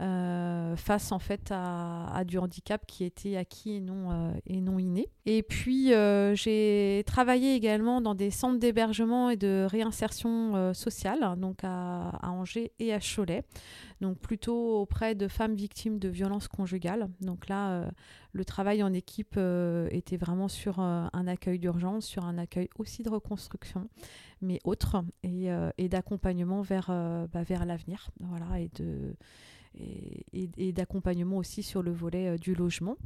Euh, 0.00 0.74
face 0.74 1.12
en 1.12 1.20
fait 1.20 1.52
à, 1.52 2.24
du 2.26 2.38
handicap 2.38 2.84
qui 2.84 3.04
était 3.04 3.36
acquis 3.36 3.76
et 3.76 3.80
non, 3.80 4.10
euh, 4.10 4.32
et 4.44 4.60
non 4.60 4.80
inné. 4.80 5.08
Et 5.24 5.44
puis 5.44 5.94
euh, 5.94 6.34
j'ai 6.34 7.04
travaillé 7.06 7.54
également 7.54 8.00
dans 8.00 8.16
des 8.16 8.32
centres 8.32 8.58
d'hébergement 8.58 9.30
et 9.30 9.36
de 9.36 9.68
réinsertion 9.70 10.74
sociale, 10.74 11.36
donc 11.38 11.60
à, 11.62 12.18
Angers 12.24 12.72
et 12.80 12.92
à 12.92 12.98
Cholet, 12.98 13.44
donc 14.00 14.18
plutôt 14.18 14.80
auprès 14.80 15.14
de 15.14 15.28
femmes 15.28 15.54
victimes 15.54 16.00
de 16.00 16.08
violences 16.08 16.48
conjugales. 16.48 17.08
Donc 17.20 17.48
là, 17.48 17.88
le 18.32 18.44
travail 18.44 18.82
en 18.82 18.92
équipe 18.92 19.38
était 19.90 20.16
vraiment 20.16 20.48
sur 20.48 20.80
un 20.80 21.26
accueil 21.28 21.60
d'urgence, 21.60 22.04
sur 22.04 22.24
un 22.24 22.36
accueil 22.36 22.68
aussi 22.78 23.04
de 23.04 23.10
reconstruction, 23.10 23.88
mais 24.42 24.58
autre, 24.64 25.04
et, 25.22 25.48
et 25.78 25.88
d'accompagnement 25.88 26.62
vers, 26.62 26.88
bah, 27.32 27.42
vers 27.44 27.64
l'avenir, 27.64 28.10
voilà, 28.20 28.58
et 28.58 28.70
de 28.76 29.14
et, 29.78 30.72
d'accompagnement 30.72 31.36
aussi 31.36 31.62
sur 31.62 31.82
le 31.82 31.92
volet 31.92 32.28
euh, 32.34 32.38
du 32.38 32.54
logement. 32.54 32.96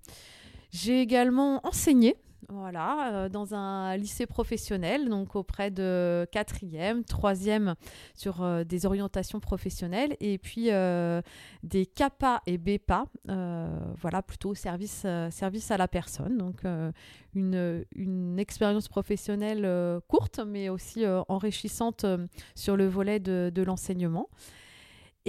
J'ai 0.70 1.00
également 1.00 1.66
enseigné 1.66 2.16
voilà, 2.50 3.12
euh, 3.12 3.28
dans 3.28 3.54
un 3.54 3.96
lycée 3.96 4.24
professionnel, 4.24 5.08
donc 5.08 5.34
auprès 5.34 5.70
de 5.70 6.26
quatrième, 6.30 7.02
troisième 7.04 7.74
sur 8.14 8.42
euh, 8.42 8.64
des 8.64 8.86
orientations 8.86 9.40
professionnelles, 9.40 10.16
et 10.20 10.38
puis 10.38 10.70
des 11.62 11.86
CAPA 11.86 12.42
et 12.46 12.58
BEPA, 12.58 13.06
voilà, 13.26 14.22
plutôt 14.22 14.54
service, 14.54 15.04
service 15.30 15.70
à 15.70 15.76
la 15.76 15.88
personne. 15.88 16.38
Donc 16.38 16.64
une, 17.34 17.84
une, 17.94 18.38
expérience 18.38 18.88
professionnelle 18.88 20.00
courte, 20.06 20.40
mais 20.46 20.68
aussi 20.68 21.04
enrichissante 21.28 22.06
sur 22.54 22.76
le 22.76 22.86
volet 22.86 23.18
de, 23.18 23.50
de 23.52 23.62
l'enseignement. 23.62 24.28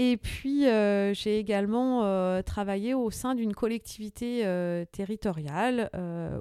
Et 0.02 0.16
puis, 0.16 0.66
euh, 0.66 1.14
j'ai 1.14 1.40
également 1.40 2.06
euh, 2.06 2.42
travaillé 2.42 2.94
au 2.94 3.12
sein 3.12 3.36
d'une 3.36 3.54
collectivité 3.54 4.46
euh, 4.46 4.86
territoriale 4.94 5.90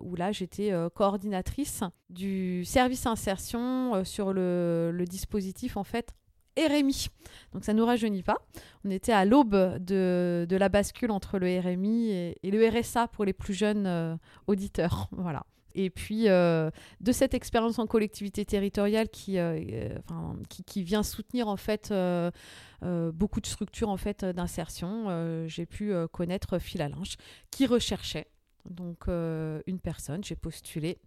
où 0.01 0.15
là, 0.15 0.31
j'étais 0.31 0.73
coordinatrice 0.95 1.83
du 2.09 2.65
service 2.65 3.05
insertion 3.07 4.05
sur 4.05 4.33
le, 4.33 5.05
dispositif 5.09 5.77
en 5.77 5.83
fait 5.83 6.15
RMI. 6.57 7.09
Donc 7.53 7.65
ça 7.65 7.73
ne 7.73 7.79
nous 7.79 7.87
rajeunit 7.87 8.23
pas. 8.23 8.37
On 8.85 8.91
était 8.91 9.13
à 9.13 9.25
l'aube 9.25 9.79
de, 9.81 10.47
la 10.49 10.69
bascule 10.69 11.11
entre 11.11 11.41
le 11.41 11.59
RMI 11.59 12.11
et, 12.11 12.39
et, 12.45 12.53
le 12.53 12.69
RSA 12.69 13.09
pour 13.09 13.25
les 13.25 13.33
plus 13.33 13.55
jeunes 13.55 14.19
auditeurs. 14.47 15.09
Voilà. 15.19 15.45
Et 15.75 15.91
puis, 15.91 16.25
de 16.25 17.13
cette 17.13 17.35
expérience 17.35 17.79
en 17.79 17.87
collectivité 17.87 18.45
territoriale 18.45 19.09
qui, 19.09 19.39
qui, 20.49 20.65
qui, 20.65 20.83
vient 20.83 21.03
soutenir 21.03 21.49
en 21.49 21.57
fait 21.57 21.93
beaucoup 22.83 23.41
de 23.41 23.47
structures 23.47 23.89
en 23.89 23.97
fait 23.97 24.25
d'insertion, 24.25 25.47
j'ai 25.47 25.67
pu 25.67 25.93
connaître 26.13 26.59
Philalinge 26.59 27.17
qui 27.51 27.67
recherchait 27.67 28.29
donc 28.69 29.07
une 29.09 29.81
personne. 29.81 30.25
J'ai 30.25 30.37
postulé 30.37 30.99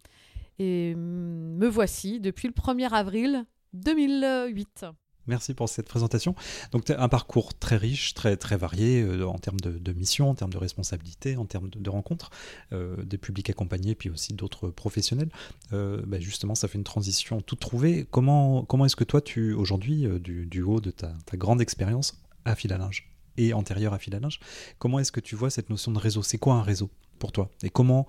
et 0.58 0.94
mm, 0.94 1.56
me 1.58 1.66
voici 1.66 2.20
depuis 2.20 2.48
le 2.48 2.54
1er 2.54 2.90
avril 2.90 3.44
2008. 3.72 4.86
Merci 5.28 5.54
pour 5.54 5.68
cette 5.68 5.86
présentation. 5.86 6.34
Donc, 6.72 6.90
un 6.90 7.08
parcours 7.08 7.54
très 7.54 7.76
riche, 7.76 8.14
très, 8.14 8.36
très 8.36 8.56
varié 8.56 9.02
euh, 9.02 9.24
en 9.26 9.38
termes 9.38 9.60
de, 9.60 9.92
mission, 9.92 10.30
en 10.30 10.34
termes 10.34 10.52
de 10.52 10.58
responsabilité, 10.58 11.36
en 11.36 11.44
termes 11.44 11.70
de, 11.70 11.90
rencontres, 11.90 12.30
euh, 12.72 12.96
des 13.04 13.18
publics 13.18 13.48
accompagnés, 13.48 13.94
puis 13.94 14.10
aussi 14.10 14.34
d'autres 14.34 14.68
professionnels. 14.68 15.30
Euh, 15.72 16.02
bah, 16.06 16.18
justement, 16.18 16.56
ça 16.56 16.66
fait 16.66 16.78
une 16.78 16.84
transition 16.84 17.40
toute 17.40 17.60
trouvée. 17.60 18.06
Comment, 18.10 18.64
comment 18.64 18.84
est-ce 18.84 18.96
que 18.96 19.04
toi, 19.04 19.20
tu 19.20 19.52
aujourd'hui, 19.52 20.08
du, 20.20 20.62
haut 20.62 20.80
de 20.80 20.90
ta, 20.90 21.14
grande 21.34 21.60
expérience 21.60 22.20
à 22.44 22.56
fil 22.56 22.72
à 22.72 22.78
linge 22.78 23.08
et 23.36 23.54
antérieure 23.54 23.94
à 23.94 23.98
fil 23.98 24.14
à 24.14 24.20
linge, 24.20 24.40
comment 24.78 24.98
est-ce 24.98 25.12
que 25.12 25.20
tu 25.20 25.36
vois 25.36 25.48
cette 25.48 25.70
notion 25.70 25.92
de 25.92 25.98
réseau? 25.98 26.22
C'est 26.22 26.36
quoi 26.36 26.54
un 26.54 26.62
réseau 26.62 26.90
pour 27.18 27.32
toi? 27.32 27.48
Et 27.62 27.70
comment, 27.70 28.06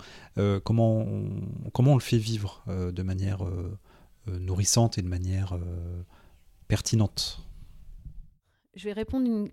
comment, 0.64 1.08
comment 1.72 1.92
on 1.92 1.96
le 1.96 2.02
fait 2.02 2.18
vivre 2.18 2.64
de 2.68 3.04
manière 3.04 3.40
nourrissante 4.28 4.98
et 4.98 5.02
de 5.02 5.08
manière 5.08 5.58
Je 8.76 8.86
vais 8.86 8.94
répondre 8.94 9.50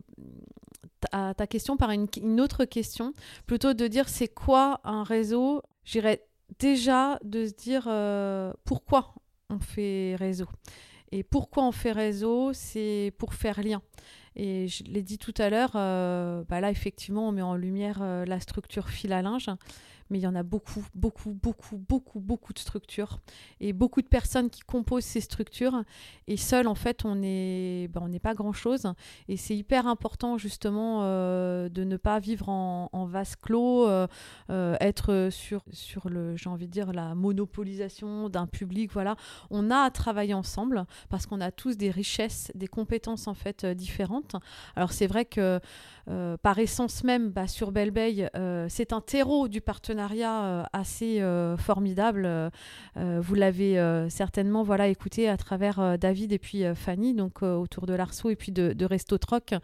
à 1.12 1.35
ta 1.35 1.47
question 1.47 1.77
par 1.77 1.91
une, 1.91 2.41
autre 2.41 2.65
question, 2.65 3.12
plutôt 3.47 3.75
de 3.75 3.87
dire 3.87 4.09
c'est 4.09 4.29
quoi 4.29 4.81
un 4.85 5.03
réseau? 5.03 5.62
J'irais 5.85 6.27
déjà 6.59 7.19
de 7.25 7.47
se 7.47 7.53
dire 7.53 7.85
euh, 7.87 8.53
pourquoi 8.65 9.15
on 9.49 9.59
fait 9.59 10.17
réseau. 10.17 10.47
Et 11.12 11.23
pourquoi 11.23 11.65
on 11.65 11.73
fait 11.73 11.93
réseau? 11.93 12.53
C'est 12.53 13.12
pour 13.19 13.35
faire 13.35 13.62
lien. 13.62 13.83
Et 14.37 14.68
je 14.68 14.84
l'ai 14.84 15.02
dit 15.02 15.18
tout 15.18 15.34
à 15.38 15.50
l'heure, 15.50 15.72
euh, 15.75 16.44
bah 16.49 16.60
là 16.60 16.70
effectivement 16.70 17.28
on 17.28 17.32
met 17.32 17.42
en 17.42 17.56
lumière 17.56 17.99
euh, 18.00 18.25
la 18.25 18.38
structure 18.40 18.88
fil 18.88 19.12
à 19.12 19.22
linge 19.22 19.50
mais 20.10 20.18
il 20.18 20.22
y 20.22 20.26
en 20.26 20.34
a 20.34 20.42
beaucoup, 20.42 20.84
beaucoup, 20.94 21.30
beaucoup, 21.30 21.76
beaucoup, 21.76 22.20
beaucoup 22.20 22.52
de 22.52 22.58
structures 22.58 23.18
et 23.60 23.72
beaucoup 23.72 24.02
de 24.02 24.08
personnes 24.08 24.50
qui 24.50 24.60
composent 24.60 25.04
ces 25.04 25.20
structures. 25.20 25.84
Et 26.26 26.37
seul, 26.37 26.66
en 26.66 26.75
fait, 26.75 27.04
on 27.04 27.14
n'est 27.14 27.88
pas 28.22 28.34
grand-chose. 28.34 28.92
Et 29.28 29.37
c'est 29.37 29.56
hyper 29.56 29.87
important, 29.87 30.37
justement, 30.37 31.00
euh, 31.02 31.68
de 31.68 31.84
ne 31.84 31.96
pas 31.96 32.18
vivre 32.18 32.49
en, 32.49 32.88
vase 33.06 33.37
clos, 33.37 33.88
être 34.49 35.28
sur, 35.30 35.62
sur 35.72 36.08
le, 36.08 36.37
j'ai 36.37 36.50
envie 36.50 36.66
de 36.66 36.72
dire, 36.72 36.92
la 36.92 37.14
monopolisation 37.14 38.28
d'un 38.28 38.46
public. 38.46 38.92
Voilà. 38.92 39.16
On 39.50 39.70
a 39.70 39.78
à 39.78 39.90
travailler 39.90 40.34
ensemble 40.34 40.84
parce 41.08 41.26
qu'on 41.26 41.40
a 41.40 41.50
tous 41.52 41.76
des 41.76 41.90
richesses, 41.90 42.50
des 42.54 42.68
compétences, 42.68 43.28
en 43.28 43.34
fait, 43.34 43.64
différentes. 43.64 44.20
Alors, 44.77 44.93
c'est 44.93 45.07
vrai 45.07 45.25
que 45.25 45.61
euh, 46.09 46.37
par 46.37 46.59
essence 46.59 47.05
même, 47.05 47.31
bah, 47.31 47.47
sur 47.47 47.73
Belle 47.73 47.93
euh, 47.97 48.67
c'est 48.69 48.93
un 48.93 49.00
terreau 49.00 49.49
du 49.49 49.61
partenariat 49.61 50.45
euh, 50.45 50.62
assez 50.73 51.23
formidable. 51.59 52.29
vous 52.97 53.35
l'avez 53.35 54.07
certainement 54.09 54.62
voilà, 54.62 54.89
écouté 54.89 55.29
à 55.29 55.37
travers 55.37 55.99
David 55.99 56.33
et 56.33 56.39
puis 56.39 56.65
Fanny, 56.75 57.15
donc 57.15 57.43
autour 57.43 57.87
de 57.87 57.95
l'Arceau 57.95 58.31
et 58.31 58.37
puis 58.37 58.53
de, 58.53 58.73
de 58.73 58.85
Resto 58.85 59.19
Troc, 59.19 59.55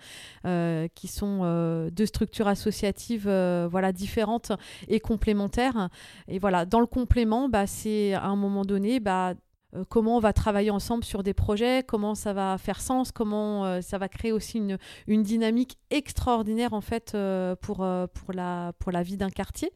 qui 0.95 1.09
sont 1.09 1.89
deux 1.93 2.07
structures 2.07 2.49
associatives 2.49 3.29
voilà, 3.71 3.93
différentes 3.93 4.53
et 4.89 5.01
complémentaires. 5.01 5.89
Et 6.29 6.39
voilà, 6.39 6.65
dans 6.65 6.81
le 6.81 6.87
complément, 6.87 7.49
bah, 7.49 7.67
c'est 7.67 8.15
à 8.15 8.27
un 8.27 8.37
moment 8.37 8.65
donné 8.65 9.01
bah, 9.01 9.35
euh, 9.77 9.85
comment 9.89 10.17
on 10.17 10.21
va 10.21 10.33
travailler 10.33 10.71
ensemble 10.71 11.05
sur 11.05 11.23
des 11.23 11.35
projets, 11.35 11.85
comment 11.87 12.15
ça 12.15 12.33
va 12.33 12.57
faire 12.59 12.81
sens, 12.81 13.13
comment 13.13 13.65
euh, 13.65 13.81
ça 13.81 13.99
va 13.99 14.09
créer 14.09 14.33
aussi 14.33 14.59
une, 14.59 15.23
dynamique 15.23 15.79
extraordinaire 15.91 16.73
en 16.73 16.81
fait 16.81 17.13
euh, 17.15 17.57
pour, 17.57 17.77
pour, 17.77 18.33
la, 18.33 18.73
pour 18.79 18.93
la 18.93 19.03
vie 19.03 19.17
d'un 19.17 19.31
quartier. 19.31 19.73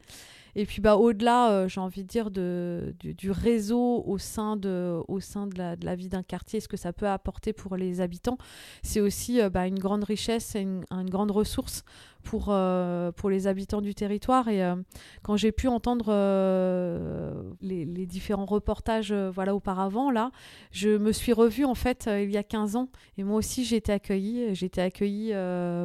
Et 0.55 0.65
puis 0.65 0.81
bah, 0.81 0.97
au-delà, 0.97 1.67
j'ai 1.69 1.79
envie 1.79 2.03
de 2.03 2.07
dire, 2.07 2.29
de, 2.29 2.93
du, 2.99 3.31
réseau 3.31 4.03
au 4.05 4.17
sein 4.17 4.57
de, 4.57 5.01
au 5.07 5.21
sein 5.21 5.47
de, 5.47 5.57
la, 5.57 5.77
de 5.77 5.85
la 5.85 5.95
vie 5.95 6.09
d'un 6.09 6.23
quartier, 6.23 6.59
ce 6.59 6.67
que 6.67 6.75
ça 6.75 6.91
peut 6.91 7.07
apporter 7.07 7.53
pour 7.53 7.77
les 7.77 8.01
habitants, 8.01 8.37
c'est 8.83 8.99
aussi 8.99 9.39
bah, 9.49 9.65
une 9.65 9.79
grande 9.79 10.03
richesse 10.03 10.55
et 10.55 10.61
une 10.61 11.09
grande 11.09 11.31
ressource 11.31 11.85
pour, 12.23 12.47
euh, 12.49 13.11
pour 13.11 13.29
les 13.29 13.47
habitants 13.47 13.81
du 13.81 13.95
territoire. 13.95 14.47
Et 14.47 14.63
euh, 14.63 14.75
quand 15.23 15.37
j'ai 15.37 15.51
pu 15.51 15.67
entendre 15.67 16.05
euh, 16.09 17.43
les, 17.61 17.85
les, 17.85 18.05
différents 18.05 18.45
reportages 18.45 19.13
voilà, 19.13 19.55
auparavant, 19.55 20.11
là, 20.11 20.31
je 20.71 20.89
me 20.89 21.11
suis 21.11 21.33
revue 21.33 21.65
en 21.65 21.75
fait 21.75 22.09
il 22.11 22.31
y 22.31 22.37
a 22.37 22.43
15 22.43 22.75
ans. 22.75 22.89
Et 23.17 23.23
moi 23.23 23.37
aussi, 23.37 23.63
j'ai 23.65 23.77
été 23.77 23.91
accueillie. 23.91 24.53
J'ai 24.55 24.67
été 24.67 24.81
accueillie 24.81 25.33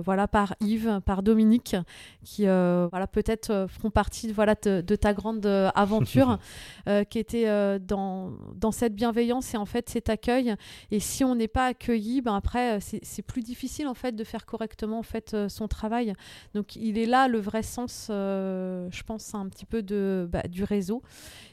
voilà, 0.04 0.28
par 0.28 0.54
Yves, 0.60 1.00
par 1.04 1.22
Dominique, 1.22 1.76
qui 2.24 2.44
voilà, 2.44 3.06
peut-être 3.06 3.66
feront 3.68 3.90
partie 3.90 4.32
voilà, 4.32 4.54
de, 4.54 4.80
de 4.80 4.96
ta 4.96 5.14
grande 5.14 5.46
aventure, 5.46 6.38
qui 7.10 7.18
était 7.18 7.78
dans, 7.80 8.32
dans 8.54 8.72
cette 8.72 8.94
bienveillance 8.94 9.54
et 9.54 9.56
en 9.56 9.66
fait 9.66 9.88
cet 9.88 10.08
accueil. 10.08 10.54
Et 10.90 11.00
si 11.00 11.24
on 11.24 11.34
n'est 11.34 11.48
pas 11.48 11.66
accueilli, 11.66 12.20
ben 12.20 12.34
après, 12.34 12.80
c'est 12.80 13.22
plus 13.22 13.42
difficile 13.42 13.86
en 13.86 13.94
fait 13.94 14.12
de 14.12 14.24
faire 14.24 14.46
correctement 14.46 14.98
en 14.98 15.04
fait 15.04 15.36
son 15.48 15.68
travail. 15.68 16.14
Donc 16.54 16.76
il 16.76 16.98
est 16.98 17.06
là 17.06 17.28
le 17.28 17.38
vrai 17.38 17.62
sens, 17.62 18.08
euh, 18.10 18.88
je 18.90 19.02
pense, 19.02 19.34
un 19.34 19.48
petit 19.48 19.66
peu 19.66 19.82
de, 19.82 20.28
bah, 20.30 20.42
du 20.42 20.64
réseau. 20.64 21.02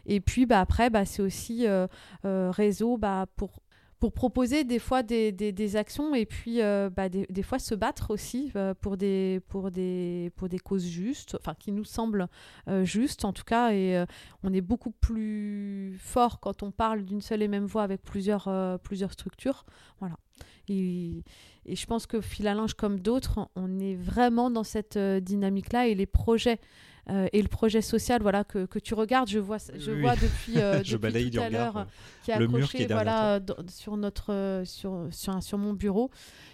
Et 0.06 0.20
puis 0.20 0.46
bah, 0.46 0.60
après, 0.60 0.90
bah, 0.90 1.06
c'est 1.06 1.22
aussi 1.22 1.68
euh, 1.68 1.88
euh, 2.26 2.52
réseau 2.52 2.98
bah, 2.98 3.26
pour 3.36 3.63
pour 4.04 4.12
proposer 4.12 4.66
des 4.66 4.80
fois 4.80 5.02
des, 5.02 5.32
des, 5.32 5.76
actions 5.78 6.14
et 6.14 6.26
puis 6.26 6.60
bah, 6.92 7.08
des, 7.08 7.26
des, 7.30 7.42
fois 7.42 7.58
se 7.58 7.74
battre 7.74 8.12
aussi 8.12 8.52
pour, 8.82 8.98
des, 8.98 9.40
pour, 9.48 9.72
des, 9.72 10.30
pour 10.36 10.50
des 10.50 10.60
causes 10.60 10.86
justes, 10.86 11.38
enfin 11.40 11.56
qui 11.58 11.72
nous 11.72 11.86
semblent 11.86 12.28
justes 12.82 13.24
en 13.24 13.32
tout 13.32 13.46
cas. 13.46 13.72
Et 13.72 14.04
on 14.44 14.52
est 14.52 14.60
beaucoup 14.60 14.92
plus 14.92 15.96
fort 16.02 16.42
quand 16.42 16.64
on 16.64 16.72
parle 16.72 17.06
d'une 17.06 17.22
seule 17.22 17.44
et 17.44 17.48
même 17.48 17.66
voix 17.66 17.84
avec 17.84 18.04
plusieurs, 18.04 18.50
plusieurs 18.84 19.14
structures. 19.14 19.64
Voilà. 20.02 20.18
Et, 20.68 21.24
et 21.66 21.76
je 21.76 21.86
pense 21.86 22.06
que 22.08 22.22
Philalinge, 22.22 22.74
comme 22.74 23.00
d'autres, 23.00 23.50
on 23.56 23.80
est 23.80 23.96
vraiment 23.96 24.50
dans 24.50 24.64
cette 24.64 24.98
euh, 24.98 25.20
dynamique-là 25.20 25.88
et 25.88 25.96
les 25.96 26.06
projets. 26.06 26.60
Euh, 27.10 27.28
et 27.34 27.42
le 27.42 27.50
projet 27.50 27.82
social 27.82 28.22
voilà 28.22 28.46
que, 28.46 28.66
que 28.66 28.80
tu 28.80 28.94
regardes 28.94 29.28
je 29.28 29.40
vois 29.40 29.58
je 29.76 29.92
vois 29.92 30.16
depuis, 30.16 30.54
euh, 30.58 30.78
depuis 30.84 31.32
tout 31.32 31.40
à 31.42 31.50
l'heure 31.50 31.86
qui 32.24 32.32
est 32.32 32.36
accroché 32.36 32.88
voilà 32.88 33.42
sur 33.68 33.98
notre 33.98 34.64
sur, 34.66 35.08
sur, 35.12 35.44
sur 35.44 35.58
mon 35.58 35.74
bureau. 35.74 36.12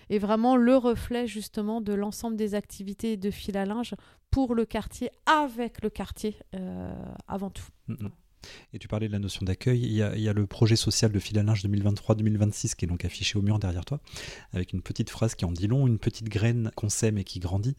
Et 0.09 0.17
vraiment 0.17 0.55
le 0.55 0.75
reflet 0.75 1.27
justement 1.27 1.81
de 1.81 1.93
l'ensemble 1.93 2.35
des 2.35 2.55
activités 2.55 3.15
de 3.15 3.29
fil 3.29 3.57
à 3.57 3.65
linge 3.65 3.93
pour 4.31 4.55
le 4.55 4.65
quartier 4.65 5.11
avec 5.27 5.83
le 5.83 5.91
quartier 5.91 6.35
avant 7.27 7.51
tout. 7.51 7.67
Mm, 7.87 8.05
mm. 8.05 8.11
Et 8.73 8.79
tu 8.79 8.87
parlais 8.87 9.07
de 9.07 9.13
la 9.13 9.19
notion 9.19 9.45
d'accueil. 9.45 9.81
Il, 9.81 9.91
y 9.91 10.01
a 10.01 10.33
le 10.33 10.45
projet 10.45 10.75
social 10.75 11.11
de 11.11 11.19
Filalinge 11.19 11.63
2023-2026 11.65 12.75
qui 12.75 12.85
est 12.85 12.87
donc 12.87 13.05
affiché 13.05 13.37
au 13.37 13.41
mur 13.41 13.59
derrière 13.59 13.85
toi, 13.85 13.99
avec 14.53 14.73
une 14.73 14.81
petite 14.81 15.09
phrase 15.09 15.35
qui 15.35 15.45
en 15.45 15.51
dit 15.51 15.67
long, 15.67 15.87
une 15.87 15.99
petite 15.99 16.29
graine 16.29 16.71
qu'on 16.75 16.89
sème 16.89 17.17
et 17.17 17.23
qui 17.23 17.39
grandit. 17.39 17.75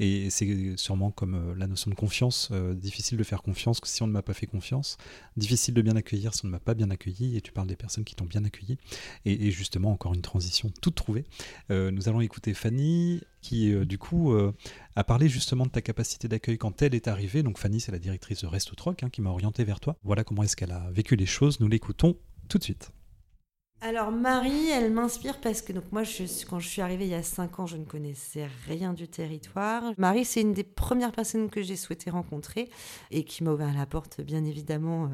Et 0.00 0.30
c'est 0.30 0.76
sûrement 0.76 1.10
comme 1.10 1.34
euh, 1.34 1.54
la 1.56 1.66
notion 1.66 1.90
de 1.90 1.96
confiance. 1.96 2.48
Euh, 2.52 2.74
difficile 2.74 3.18
de 3.18 3.24
faire 3.24 3.42
confiance 3.42 3.80
si 3.84 4.02
on 4.02 4.06
ne 4.06 4.12
m'a 4.12 4.22
pas 4.22 4.34
fait 4.34 4.46
confiance. 4.46 4.96
Difficile 5.36 5.74
de 5.74 5.82
bien 5.82 5.96
accueillir 5.96 6.34
si 6.34 6.44
on 6.44 6.48
ne 6.48 6.52
m'a 6.52 6.60
pas 6.60 6.74
bien 6.74 6.90
accueilli. 6.90 7.36
Et 7.36 7.40
tu 7.40 7.52
parles 7.52 7.68
des 7.68 7.76
personnes 7.76 8.04
qui 8.04 8.14
t'ont 8.14 8.24
bien 8.24 8.44
accueilli. 8.44 8.78
Et, 9.24 9.50
justement, 9.50 9.92
encore 9.92 10.14
une 10.14 10.22
transition 10.22 10.70
toute 10.80 10.94
trouvée. 10.94 11.24
Euh, 11.70 11.90
nous 11.90 12.08
allons 12.08 12.20
écouter 12.20 12.54
Fanny 12.54 13.22
qui 13.44 13.72
euh, 13.74 13.84
du 13.84 13.98
coup 13.98 14.32
euh, 14.32 14.52
a 14.96 15.04
parlé 15.04 15.28
justement 15.28 15.66
de 15.66 15.70
ta 15.70 15.82
capacité 15.82 16.28
d'accueil 16.28 16.56
quand 16.56 16.80
elle 16.80 16.94
est 16.94 17.08
arrivée. 17.08 17.42
Donc 17.42 17.58
Fanny, 17.58 17.78
c'est 17.78 17.92
la 17.92 17.98
directrice 17.98 18.40
de 18.40 18.46
Resto 18.46 18.74
Troc 18.74 19.02
hein, 19.02 19.10
qui 19.10 19.20
m'a 19.20 19.30
orienté 19.30 19.64
vers 19.64 19.80
toi. 19.80 19.96
Voilà 20.02 20.24
comment 20.24 20.42
est-ce 20.42 20.56
qu'elle 20.56 20.72
a 20.72 20.90
vécu 20.90 21.14
les 21.14 21.26
choses. 21.26 21.60
Nous 21.60 21.68
l'écoutons 21.68 22.16
tout 22.48 22.58
de 22.58 22.64
suite. 22.64 22.90
Alors 23.82 24.10
Marie, 24.12 24.70
elle 24.70 24.90
m'inspire 24.90 25.38
parce 25.42 25.60
que 25.60 25.74
donc 25.74 25.84
moi, 25.92 26.04
je, 26.04 26.22
quand 26.48 26.58
je 26.58 26.66
suis 26.66 26.80
arrivée 26.80 27.04
il 27.04 27.10
y 27.10 27.14
a 27.14 27.22
cinq 27.22 27.58
ans, 27.58 27.66
je 27.66 27.76
ne 27.76 27.84
connaissais 27.84 28.48
rien 28.66 28.94
du 28.94 29.08
territoire. 29.08 29.92
Marie, 29.98 30.24
c'est 30.24 30.40
une 30.40 30.54
des 30.54 30.64
premières 30.64 31.12
personnes 31.12 31.50
que 31.50 31.60
j'ai 31.60 31.76
souhaité 31.76 32.08
rencontrer 32.08 32.70
et 33.10 33.24
qui 33.24 33.44
m'a 33.44 33.52
ouvert 33.52 33.74
la 33.76 33.84
porte, 33.84 34.22
bien 34.22 34.42
évidemment, 34.46 35.04
euh, 35.04 35.08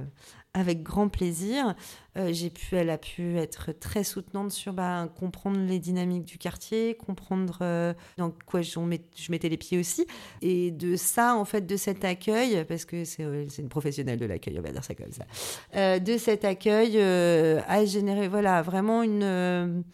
avec 0.54 0.83
grand 0.83 1.09
plaisir. 1.09 1.75
Euh, 2.16 2.33
pu, 2.52 2.76
elle 2.76 2.90
a 2.90 2.99
pu 2.99 3.37
être 3.38 3.73
très 3.73 4.02
soutenante 4.02 4.50
sur 4.50 4.73
bah, 4.73 5.09
comprendre 5.19 5.59
les 5.61 5.78
dynamiques 5.78 6.25
du 6.25 6.38
quartier, 6.38 6.97
comprendre 6.97 7.59
euh, 7.62 7.95
dans 8.19 8.33
quoi 8.47 8.62
je, 8.62 8.71
je, 8.71 9.30
mettais 9.30 9.49
les 9.49 9.57
pieds 9.57 9.78
aussi. 9.78 10.07
Et 10.42 10.73
de 10.73 10.97
ça, 10.97 11.37
en 11.37 11.45
fait, 11.45 11.66
de 11.66 11.76
cet 11.76 12.04
accueil, 12.04 12.64
parce 12.64 12.85
que 12.85 13.04
c'est 13.04 13.23
euh, 13.23 13.47
une 13.59 13.69
professionnelle 13.69 14.19
de 14.19 14.26
l'accueil, 14.26 14.59
on 14.59 14.62
va 14.62 14.73
dire 14.73 14.85
ça 14.85 14.95
comme 14.95 15.12
ça, 15.12 15.99
de 15.99 16.19
cet 16.19 16.45
accueil 16.45 17.00
a 17.00 17.85
généré 17.85 18.28
voilà, 18.28 18.62
vraiment 18.62 19.02
une, 19.02 19.85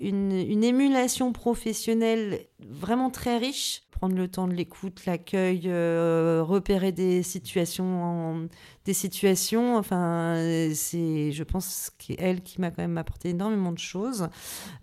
une 0.00 0.64
émulation 0.64 1.32
professionnelle 1.32 2.46
vraiment 2.58 3.10
très 3.10 3.38
riche 3.38 3.82
prendre 4.04 4.16
le 4.16 4.28
temps 4.28 4.46
de 4.46 4.52
l'écoute, 4.52 5.06
l'accueil, 5.06 5.62
euh, 5.64 6.42
repérer 6.46 6.92
des 6.92 7.22
situations, 7.22 8.50
des 8.84 8.92
situations. 8.92 9.78
Enfin, 9.78 10.34
c'est, 10.74 11.32
je 11.32 11.42
pense 11.42 11.90
qu'elle 11.96 12.42
qui 12.42 12.60
m'a 12.60 12.70
quand 12.70 12.82
même 12.82 12.98
apporté 12.98 13.30
énormément 13.30 13.72
de 13.72 13.78
choses. 13.78 14.28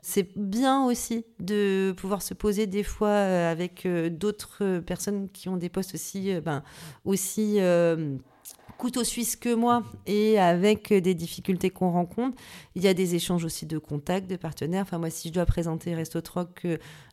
C'est 0.01 0.35
bien 0.35 0.85
aussi 0.85 1.23
de 1.39 1.93
pouvoir 1.97 2.23
se 2.23 2.33
poser 2.33 2.65
des 2.65 2.81
fois 2.81 3.09
euh, 3.09 3.51
avec 3.51 3.85
euh, 3.85 4.09
d'autres 4.09 4.79
personnes 4.79 5.29
qui 5.29 5.49
ont 5.49 5.57
des 5.57 5.69
postes 5.69 5.93
aussi, 5.93 6.33
ben, 6.43 6.63
aussi 7.05 7.59
couteau 8.79 9.03
suisse 9.03 9.35
que 9.35 9.53
moi 9.53 9.83
et 10.07 10.39
avec 10.39 10.91
des 10.91 11.13
difficultés 11.13 11.69
qu'on 11.69 11.91
rencontre, 11.91 12.35
il 12.73 12.81
y 12.81 12.87
a 12.87 12.95
des 12.95 13.13
échanges 13.13 13.45
aussi 13.45 13.67
de 13.67 13.77
contacts, 13.77 14.27
de 14.27 14.35
partenaires. 14.35 14.81
Enfin, 14.81 14.97
moi, 14.97 15.11
si 15.11 15.27
je 15.27 15.33
dois 15.33 15.45
présenter 15.45 15.93
Resto 15.93 16.21
Troc 16.21 16.65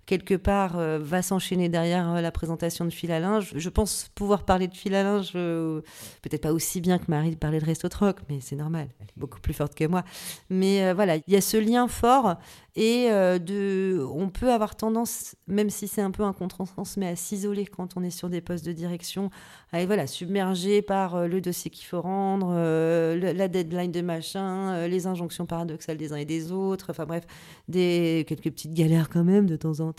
quelque 0.08 0.34
part 0.34 0.78
euh, 0.78 0.98
va 0.98 1.20
s'enchaîner 1.20 1.68
derrière 1.68 2.10
euh, 2.14 2.20
la 2.22 2.32
présentation 2.32 2.86
de 2.86 2.90
fil 2.90 3.12
à 3.12 3.20
linge. 3.20 3.52
Je 3.54 3.68
pense 3.68 4.10
pouvoir 4.14 4.44
parler 4.44 4.66
de 4.66 4.74
fil 4.74 4.94
à 4.94 5.02
linge, 5.02 5.32
euh, 5.34 5.82
peut-être 6.22 6.40
pas 6.40 6.52
aussi 6.52 6.80
bien 6.80 6.98
que 6.98 7.04
Marie 7.08 7.36
parlait 7.36 7.60
de 7.60 7.64
Resto 7.66 7.90
Troc, 7.90 8.16
mais 8.30 8.38
c'est 8.40 8.56
normal, 8.56 8.88
elle 9.00 9.06
est 9.06 9.18
beaucoup 9.18 9.38
plus 9.38 9.52
forte 9.52 9.74
que 9.74 9.84
moi. 9.84 10.02
Mais 10.48 10.94
voilà, 10.94 11.16
il 11.16 11.22
y 11.28 11.36
a 11.36 11.42
ce 11.42 11.58
lien 11.58 11.88
fort 11.88 12.36
et 12.74 13.08
de, 13.10 14.06
on 14.14 14.30
peut 14.30 14.52
avoir 14.52 14.76
tendance, 14.76 15.34
même 15.46 15.68
si 15.68 15.88
c'est 15.88 16.00
un 16.00 16.12
peu 16.12 16.22
un 16.22 16.32
contresens, 16.32 16.96
mais 16.96 17.08
à 17.08 17.16
s'isoler 17.16 17.66
quand 17.66 17.96
on 17.96 18.02
est 18.02 18.10
sur 18.10 18.30
des 18.30 18.40
postes 18.40 18.64
de 18.64 18.72
direction, 18.72 19.30
à 19.72 19.80
être 19.80 19.88
voilà, 19.88 20.06
submergé 20.06 20.80
par 20.80 21.26
le 21.26 21.40
dossier 21.40 21.70
qu'il 21.70 21.86
faut 21.86 22.00
rendre, 22.00 22.54
la 22.54 23.48
deadline 23.48 23.90
de 23.90 24.00
machin, 24.00 24.86
les 24.86 25.06
injonctions 25.06 25.44
paradoxales 25.44 25.96
des 25.96 26.12
uns 26.12 26.16
et 26.16 26.24
des 26.24 26.52
autres, 26.52 26.86
enfin 26.90 27.04
bref, 27.04 27.26
des, 27.66 28.24
quelques 28.28 28.50
petites 28.50 28.74
galères 28.74 29.08
quand 29.08 29.24
même 29.24 29.46
de 29.46 29.56
temps 29.56 29.80
en 29.80 29.92
temps 29.92 29.97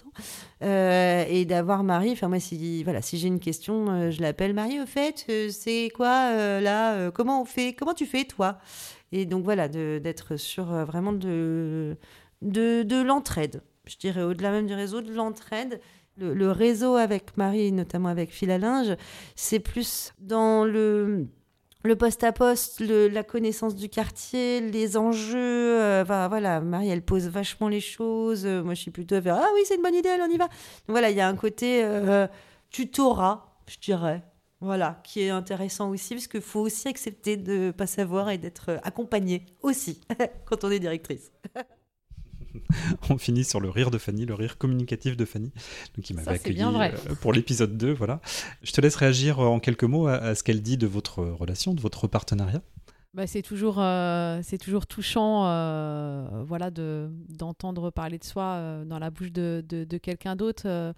euh, 0.63 1.25
et 1.27 1.45
d'avoir 1.45 1.83
Marie, 1.83 2.11
enfin 2.11 2.27
moi 2.27 2.39
si 2.39 2.83
voilà 2.83 3.01
si 3.01 3.17
j'ai 3.17 3.27
une 3.27 3.39
question, 3.39 3.89
euh, 3.89 4.11
je 4.11 4.21
l'appelle 4.21 4.53
Marie 4.53 4.79
au 4.79 4.85
fait, 4.85 5.25
euh, 5.29 5.49
c'est 5.49 5.91
quoi 5.95 6.59
là 6.59 7.11
Comment 7.11 7.41
on 7.41 7.45
fait 7.45 7.73
Comment 7.73 7.93
tu 7.93 8.05
fais 8.05 8.25
toi? 8.25 8.59
Et 9.11 9.25
donc 9.25 9.43
voilà 9.43 9.67
d'être 9.67 10.37
sur 10.37 10.65
vraiment 10.85 11.13
de 11.13 11.97
de, 12.41 12.83
de 12.83 13.01
l'entraide. 13.01 13.61
Je 13.85 13.97
dirais 13.97 14.21
au-delà 14.21 14.51
même 14.51 14.67
du 14.67 14.73
réseau 14.73 15.01
de 15.01 15.13
l'entraide. 15.13 15.81
Le, 16.17 16.51
réseau 16.51 16.95
avec 16.95 17.37
Marie, 17.37 17.71
notamment 17.71 18.09
avec 18.09 18.31
Phil 18.31 18.49
Linge, 18.49 18.97
c'est 19.35 19.59
plus 19.59 20.13
dans 20.19 20.65
le 20.65 21.27
le 21.83 21.95
poste 21.95 22.23
à 22.23 22.33
poste, 22.33 22.81
la 22.81 23.23
connaissance 23.23 23.75
du 23.75 23.89
quartier, 23.89 24.59
les 24.59 24.97
enjeux. 24.97 25.79
Euh, 25.79 26.03
voilà, 26.05 26.59
Marie, 26.59 26.89
elle 26.89 27.03
pose 27.03 27.27
vachement 27.27 27.69
les 27.69 27.79
choses. 27.79 28.45
Euh, 28.45 28.63
moi, 28.63 28.73
je 28.73 28.81
suis 28.81 28.91
plutôt 28.91 29.21
faire 29.21 29.35
Ah 29.35 29.47
oui, 29.55 29.61
c'est 29.65 29.75
une 29.75 29.81
bonne 29.81 29.95
idée, 29.95 30.09
on 30.21 30.29
y 30.29 30.37
va. 30.37 30.49
Voilà, 30.87 31.09
il 31.09 31.15
y 31.15 31.21
a 31.21 31.27
un 31.27 31.35
côté 31.35 31.83
euh, 31.83 32.27
tutorat, 32.69 33.55
je 33.67 33.77
dirais. 33.79 34.23
Voilà, 34.61 34.99
qui 35.05 35.21
est 35.21 35.29
intéressant 35.29 35.89
aussi, 35.89 36.15
parce 36.15 36.27
qu'il 36.27 36.41
faut 36.41 36.59
aussi 36.59 36.89
accepter 36.89 37.37
de 37.37 37.53
ne 37.53 37.71
pas 37.71 37.87
savoir 37.87 38.29
et 38.29 38.37
d'être 38.37 38.77
accompagné 38.83 39.45
aussi 39.61 40.01
quand 40.45 40.65
on 40.65 40.71
est 40.71 40.79
directrice. 40.79 41.31
on 43.09 43.17
finit 43.17 43.43
sur 43.43 43.59
le 43.59 43.69
rire 43.69 43.91
de 43.91 43.97
Fanny, 43.97 44.25
le 44.25 44.33
rire 44.33 44.57
communicatif 44.57 45.17
de 45.17 45.25
Fanny, 45.25 45.51
donc 45.95 46.05
qui 46.05 46.13
m'avait 46.13 46.31
accueilli 46.31 46.61
euh, 46.61 47.15
pour 47.21 47.33
l'épisode 47.33 47.77
2. 47.77 47.93
Voilà. 47.93 48.21
Je 48.63 48.71
te 48.71 48.81
laisse 48.81 48.95
réagir 48.95 49.39
euh, 49.39 49.47
en 49.47 49.59
quelques 49.59 49.83
mots 49.83 50.07
à, 50.07 50.35
ce 50.35 50.43
qu'elle 50.43 50.61
dit 50.61 50.77
de 50.77 50.87
votre 50.87 51.23
relation, 51.23 51.73
de 51.73 51.81
votre 51.81 52.07
partenariat. 52.07 52.61
Bah, 53.15 53.25
c'est 53.25 53.41
toujours, 53.41 53.79
euh, 53.79 54.39
c'est 54.43 54.59
toujours 54.59 54.85
touchant 54.85 55.43
voilà, 56.45 56.69
d'entendre 56.71 57.89
parler 57.89 58.19
de 58.19 58.23
soi 58.23 58.83
dans 58.85 58.99
la 58.99 59.09
bouche 59.09 59.31
de, 59.31 59.63
de 59.67 59.97
quelqu'un 59.97 60.35
d'autre. 60.35 60.93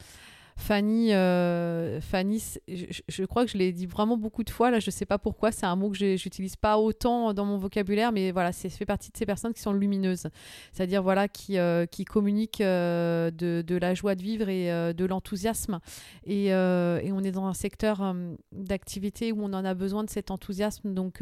Fanny, 0.55 1.13
euh, 1.13 2.00
Fanny 2.01 2.41
je, 2.67 3.24
crois 3.25 3.46
que 3.46 3.51
je 3.51 3.58
l'ai 3.58 3.72
dit 3.72 3.86
vraiment 3.86 4.17
beaucoup 4.17 4.43
de 4.43 4.50
fois. 4.50 4.72
Là, 4.72 4.79
je 4.79 4.91
sais 4.91 5.05
pas 5.05 5.17
pourquoi. 5.17 5.51
C'est 5.51 5.65
un 5.65 5.75
mot 5.75 5.89
que 5.89 5.98
j'utilise 6.15 6.55
pas 6.55 6.77
autant 6.77 7.34
dans 7.34 7.46
mon 7.46 7.58
vocabulaire, 7.58 8.12
mais 8.12 8.31
voilà, 8.31 8.51
c'est 8.51 8.70
fait 8.70 8.86
partie 8.86 9.12
de 9.12 9.17
ces 9.17 9.25
personnes 9.25 9.53
qui 9.53 9.62
sont 9.62 9.74
lumineuses, 9.74 10.27
c'est-à-dire 10.72 11.03
voilà 11.03 11.27
qui 11.27 11.58
euh, 11.58 11.86
qui 11.86 12.05
communiquent 12.05 12.62
euh, 12.62 13.31
de, 13.31 13.63
de, 13.65 13.75
la 13.75 13.93
joie 13.93 14.15
de 14.15 14.22
vivre 14.22 14.50
et 14.50 14.94
de 14.94 15.05
l'enthousiasme. 15.05 15.79
Et, 16.25 16.48
et, 16.48 17.11
on 17.11 17.24
est 17.24 17.31
dans 17.31 17.46
un 17.46 17.53
secteur 17.53 18.16
d'activité 18.51 19.31
où 19.31 19.44
on 19.44 19.53
en 19.53 19.66
a 19.66 19.74
besoin 19.74 20.03
de 20.03 20.09
cet 20.09 20.31
enthousiasme. 20.31 20.94
Donc 20.94 21.22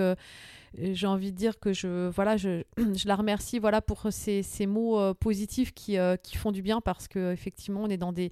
j'ai 0.77 1.07
envie 1.07 1.31
de 1.31 1.37
dire 1.37 1.59
que 1.59 1.73
je, 1.73 2.09
voilà, 2.09 2.37
je, 2.37 2.63
je 2.77 3.07
la 3.07 3.15
remercie 3.15 3.59
voilà, 3.59 3.81
pour 3.81 4.07
ces, 4.11 4.43
ces 4.43 4.65
mots 4.65 4.99
euh, 4.99 5.13
positifs 5.13 5.73
qui, 5.73 5.97
euh, 5.97 6.15
qui, 6.15 6.37
font 6.37 6.51
du 6.51 6.61
bien 6.61 6.81
parce 6.81 7.07
qu'effectivement, 7.07 7.81
on 7.83 7.89
est 7.89 7.97
dans 7.97 8.13
des, 8.13 8.31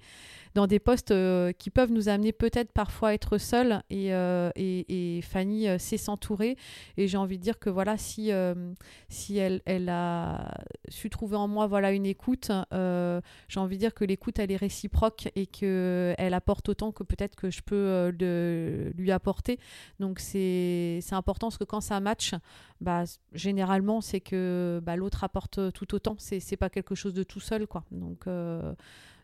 dans 0.54 0.66
des 0.66 0.78
postes 0.78 1.10
euh, 1.10 1.52
qui 1.52 1.70
peuvent 1.70 1.92
nous 1.92 2.08
amener 2.08 2.32
peut-être 2.32 2.72
parfois 2.72 3.10
à 3.10 3.14
être 3.14 3.38
seuls 3.38 3.82
et, 3.90 4.08
et, 4.08 5.16
et, 5.16 5.22
Fanny 5.22 5.66
sait 5.78 5.96
s'entourer. 5.96 6.56
Et 6.96 7.08
j'ai 7.08 7.18
envie 7.18 7.38
de 7.38 7.42
dire 7.42 7.58
que 7.58 7.70
voilà, 7.70 7.96
si, 7.96 8.30
si 9.08 9.38
elle, 9.38 9.60
elle 9.66 9.88
a 9.88 10.54
su 10.88 11.10
trouver 11.10 11.36
en 11.36 11.48
moi 11.48 11.66
voilà, 11.66 11.92
une 11.92 12.06
écoute, 12.06 12.50
j'ai 12.72 13.60
envie 13.60 13.76
de 13.76 13.80
dire 13.80 13.94
que 13.94 14.04
l'écoute, 14.04 14.38
elle 14.38 14.50
est 14.50 14.56
réciproque 14.56 15.28
et 15.36 15.46
qu'elle 15.46 16.34
apporte 16.34 16.68
autant 16.68 16.92
que 16.92 17.02
peut-être 17.02 17.36
que 17.36 17.50
je 17.50 17.62
peux 17.62 18.12
de, 18.16 18.92
lui 18.96 19.10
apporter. 19.10 19.58
Donc 20.00 20.20
c'est 20.20 21.00
important 21.12 21.48
parce 21.48 21.58
que 21.58 21.64
quand 21.64 21.80
ça 21.80 22.00
match, 22.00 22.27
bah, 22.80 23.04
généralement, 23.32 24.00
c'est 24.00 24.20
que 24.20 24.80
bah, 24.84 24.96
l'autre 24.96 25.24
apporte 25.24 25.72
tout 25.72 25.94
autant. 25.94 26.16
C'est, 26.18 26.40
c'est 26.40 26.56
pas 26.56 26.70
quelque 26.70 26.94
chose 26.94 27.14
de 27.14 27.22
tout 27.22 27.40
seul, 27.40 27.66
quoi. 27.66 27.84
Donc, 27.90 28.26
euh, 28.26 28.74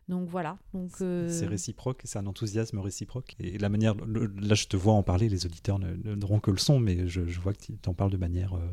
donc 0.09 0.27
voilà. 0.27 0.57
Donc, 0.73 0.91
euh, 1.01 1.29
C'est 1.29 1.47
réciproque, 1.47 2.01
c'est 2.03 2.19
un 2.19 2.27
enthousiasme 2.27 2.79
réciproque. 2.79 3.35
Et 3.39 3.57
la 3.57 3.69
manière, 3.69 3.95
là, 3.95 4.55
je 4.55 4.67
te 4.67 4.77
vois 4.77 4.93
en 4.93 5.03
parler, 5.03 5.29
les 5.29 5.45
auditeurs 5.45 5.79
ne, 5.79 6.15
n'auront 6.15 6.39
que 6.39 6.51
le 6.51 6.57
son, 6.57 6.79
mais 6.79 7.07
je, 7.07 7.21
vois 7.39 7.53
que 7.53 7.59
tu 7.59 7.73
en 7.87 7.93
parles 7.93 8.11
de 8.11 8.17
manière 8.17 8.55
euh, 8.55 8.67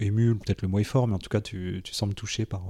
émue, 0.00 0.34
peut-être 0.36 0.62
le 0.62 0.68
mot 0.68 0.78
est 0.78 0.84
fort, 0.84 1.08
mais 1.08 1.14
en 1.14 1.18
tout 1.18 1.30
cas, 1.30 1.40
tu, 1.40 1.80
tu 1.84 1.94
sembles 1.94 2.14
touché 2.14 2.46
par. 2.46 2.62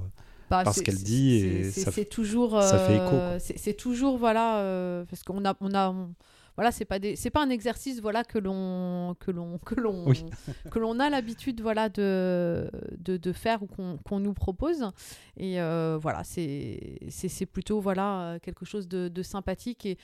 Bah, 0.47 0.63
par 0.63 0.75
ce 0.75 0.83
qu'elle 0.83 1.01
dit 1.01 1.37
et 1.37 1.71
ça, 1.71 1.91
toujours 2.05 2.61
ça 2.61 2.77
fait 2.77 2.97
écho 2.97 3.17
c'est 3.39 3.73
toujours 3.73 4.19
voilà 4.19 5.03
parce 5.09 5.23
qu'on 5.23 5.43
a 5.43 5.55
on 5.59 5.73
a 5.73 6.07
voilà, 6.55 6.71
c'est 6.71 6.85
pas 6.85 6.99
c'est 7.15 7.29
pas 7.29 7.43
un 7.43 7.49
exercice 7.49 7.99
voilà 8.01 8.23
que 8.23 8.37
l'on 8.37 9.15
que 9.19 9.31
l'on 9.31 9.57
que 9.65 9.75
l'on 9.75 10.05
que 10.71 10.79
l'on 10.79 10.99
a 10.99 11.09
l'habitude 11.09 11.61
voilà 11.61 11.89
de, 11.89 12.69
de, 12.97 13.33
faire 13.33 13.61
ou 13.63 13.67
qu'on 13.67 14.19
nous 14.19 14.33
propose. 14.33 14.89
Et 15.37 15.59
euh, 15.61 15.97
voilà 16.01 16.23
c'est 16.23 16.99
c'est 17.09 17.45
plutôt 17.45 17.79
voilà 17.79 18.37
quelque 18.41 18.65
chose 18.65 18.87
de, 18.87 19.23
sympathique. 19.23 19.85
Et 19.85 19.97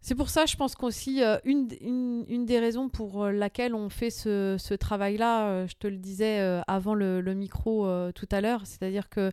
c'est 0.00 0.16
pour 0.16 0.30
ça, 0.30 0.46
je 0.46 0.56
pense 0.56 0.74
qu'aussi, 0.74 1.22
euh, 1.22 1.38
une, 1.44 1.68
une, 1.80 2.24
une, 2.28 2.44
des 2.44 2.58
raisons 2.58 2.88
pour 2.88 3.26
laquelle 3.28 3.72
on 3.72 3.88
fait 3.88 4.10
ce, 4.10 4.56
ce 4.58 4.74
travail-là, 4.74 5.46
euh, 5.46 5.66
je 5.68 5.76
te 5.76 5.86
le 5.86 5.96
disais 5.96 6.40
avant 6.66 6.94
le, 6.94 7.20
le 7.20 7.34
micro 7.34 7.86
tout 8.12 8.28
à 8.30 8.40
l'heure, 8.40 8.62
c'est-à-dire 8.64 9.08
que 9.08 9.32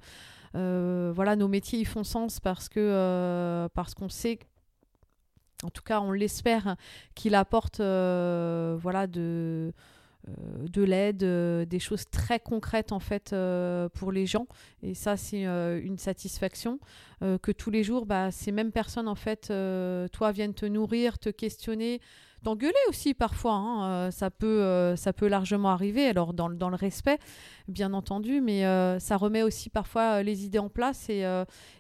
voilà, 0.54 1.36
nos 1.36 1.48
métiers 1.48 1.80
ils 1.80 1.88
font 1.88 2.04
sens 2.04 2.40
parce 2.40 2.68
que 2.68 3.68
parce 3.76 3.94
qu'on 3.94 4.10
sait 4.10 4.40
en 5.64 5.70
tout 5.70 5.84
cas 5.84 6.00
on 6.02 6.12
l'espère, 6.12 6.76
qu'il 7.16 7.36
apporte 7.36 7.80
euh, 7.80 8.78
voilà, 8.80 9.08
de, 9.08 9.74
euh, 10.28 10.32
de 10.68 10.84
l'aide, 10.84 11.24
euh, 11.24 11.66
des 11.66 11.80
choses 11.80 12.10
très 12.10 12.40
concrètes 12.40 12.92
en 12.92 13.00
fait 13.00 13.36
pour 13.94 14.12
les 14.12 14.26
gens. 14.26 14.48
Et 14.84 14.94
ça 14.94 15.18
c'est 15.18 15.44
une 15.44 15.98
satisfaction 15.98 16.80
que 17.22 17.52
tous 17.52 17.70
les 17.70 17.84
jours, 17.84 18.06
bah, 18.06 18.32
ces 18.32 18.52
mêmes 18.52 18.72
personnes 18.72 19.08
en 19.08 19.16
fait, 19.16 19.54
toi 20.12 20.32
viennent 20.32 20.54
te 20.54 20.66
nourrir, 20.66 21.20
te 21.20 21.30
questionner 21.30 22.00
d'engueuler 22.44 22.74
aussi 22.90 23.14
parfois. 23.14 23.54
Hein, 23.54 23.84
euh, 23.84 24.12
ça, 24.12 24.30
peut, 24.30 24.62
euh, 24.62 24.96
ça 24.96 25.14
peut 25.14 25.28
largement 25.28 25.70
arriver, 25.70 26.08
alors 26.08 26.34
dans, 26.34 26.50
dans 26.50 26.70
le 26.70 26.76
respect, 26.76 27.20
bien 27.68 27.94
entendu, 27.94 28.42
mais 28.42 28.66
euh, 28.66 29.00
ça 29.00 29.18
remet 29.18 29.44
aussi 29.44 29.70
parfois 29.70 30.24
les 30.24 30.46
idées 30.46 30.60
en 30.60 30.70
place 30.70 31.10
et, 31.10 31.26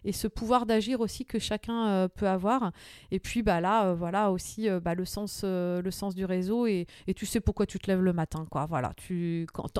et 0.03 0.11
ce 0.11 0.27
pouvoir 0.27 0.65
d'agir 0.65 1.01
aussi 1.01 1.25
que 1.25 1.39
chacun 1.39 2.07
peut 2.15 2.27
avoir. 2.27 2.71
Et 3.11 3.19
puis 3.19 3.41
bah, 3.41 3.61
là, 3.61 3.93
voilà 3.93 4.31
aussi 4.31 4.67
bah, 4.81 4.95
le, 4.95 5.05
sens, 5.05 5.43
le 5.43 5.91
sens 5.91 6.15
du 6.15 6.25
réseau 6.25 6.67
et, 6.67 6.87
et, 7.07 7.13
tu 7.13 7.25
sais 7.25 7.39
pourquoi 7.39 7.65
tu 7.65 7.79
te 7.79 7.87
lèves 7.87 8.01
le 8.01 8.13
matin. 8.13 8.45
Quoi. 8.49 8.65
Voilà, 8.65 8.93
tu, 8.95 9.47
quand, 9.53 9.79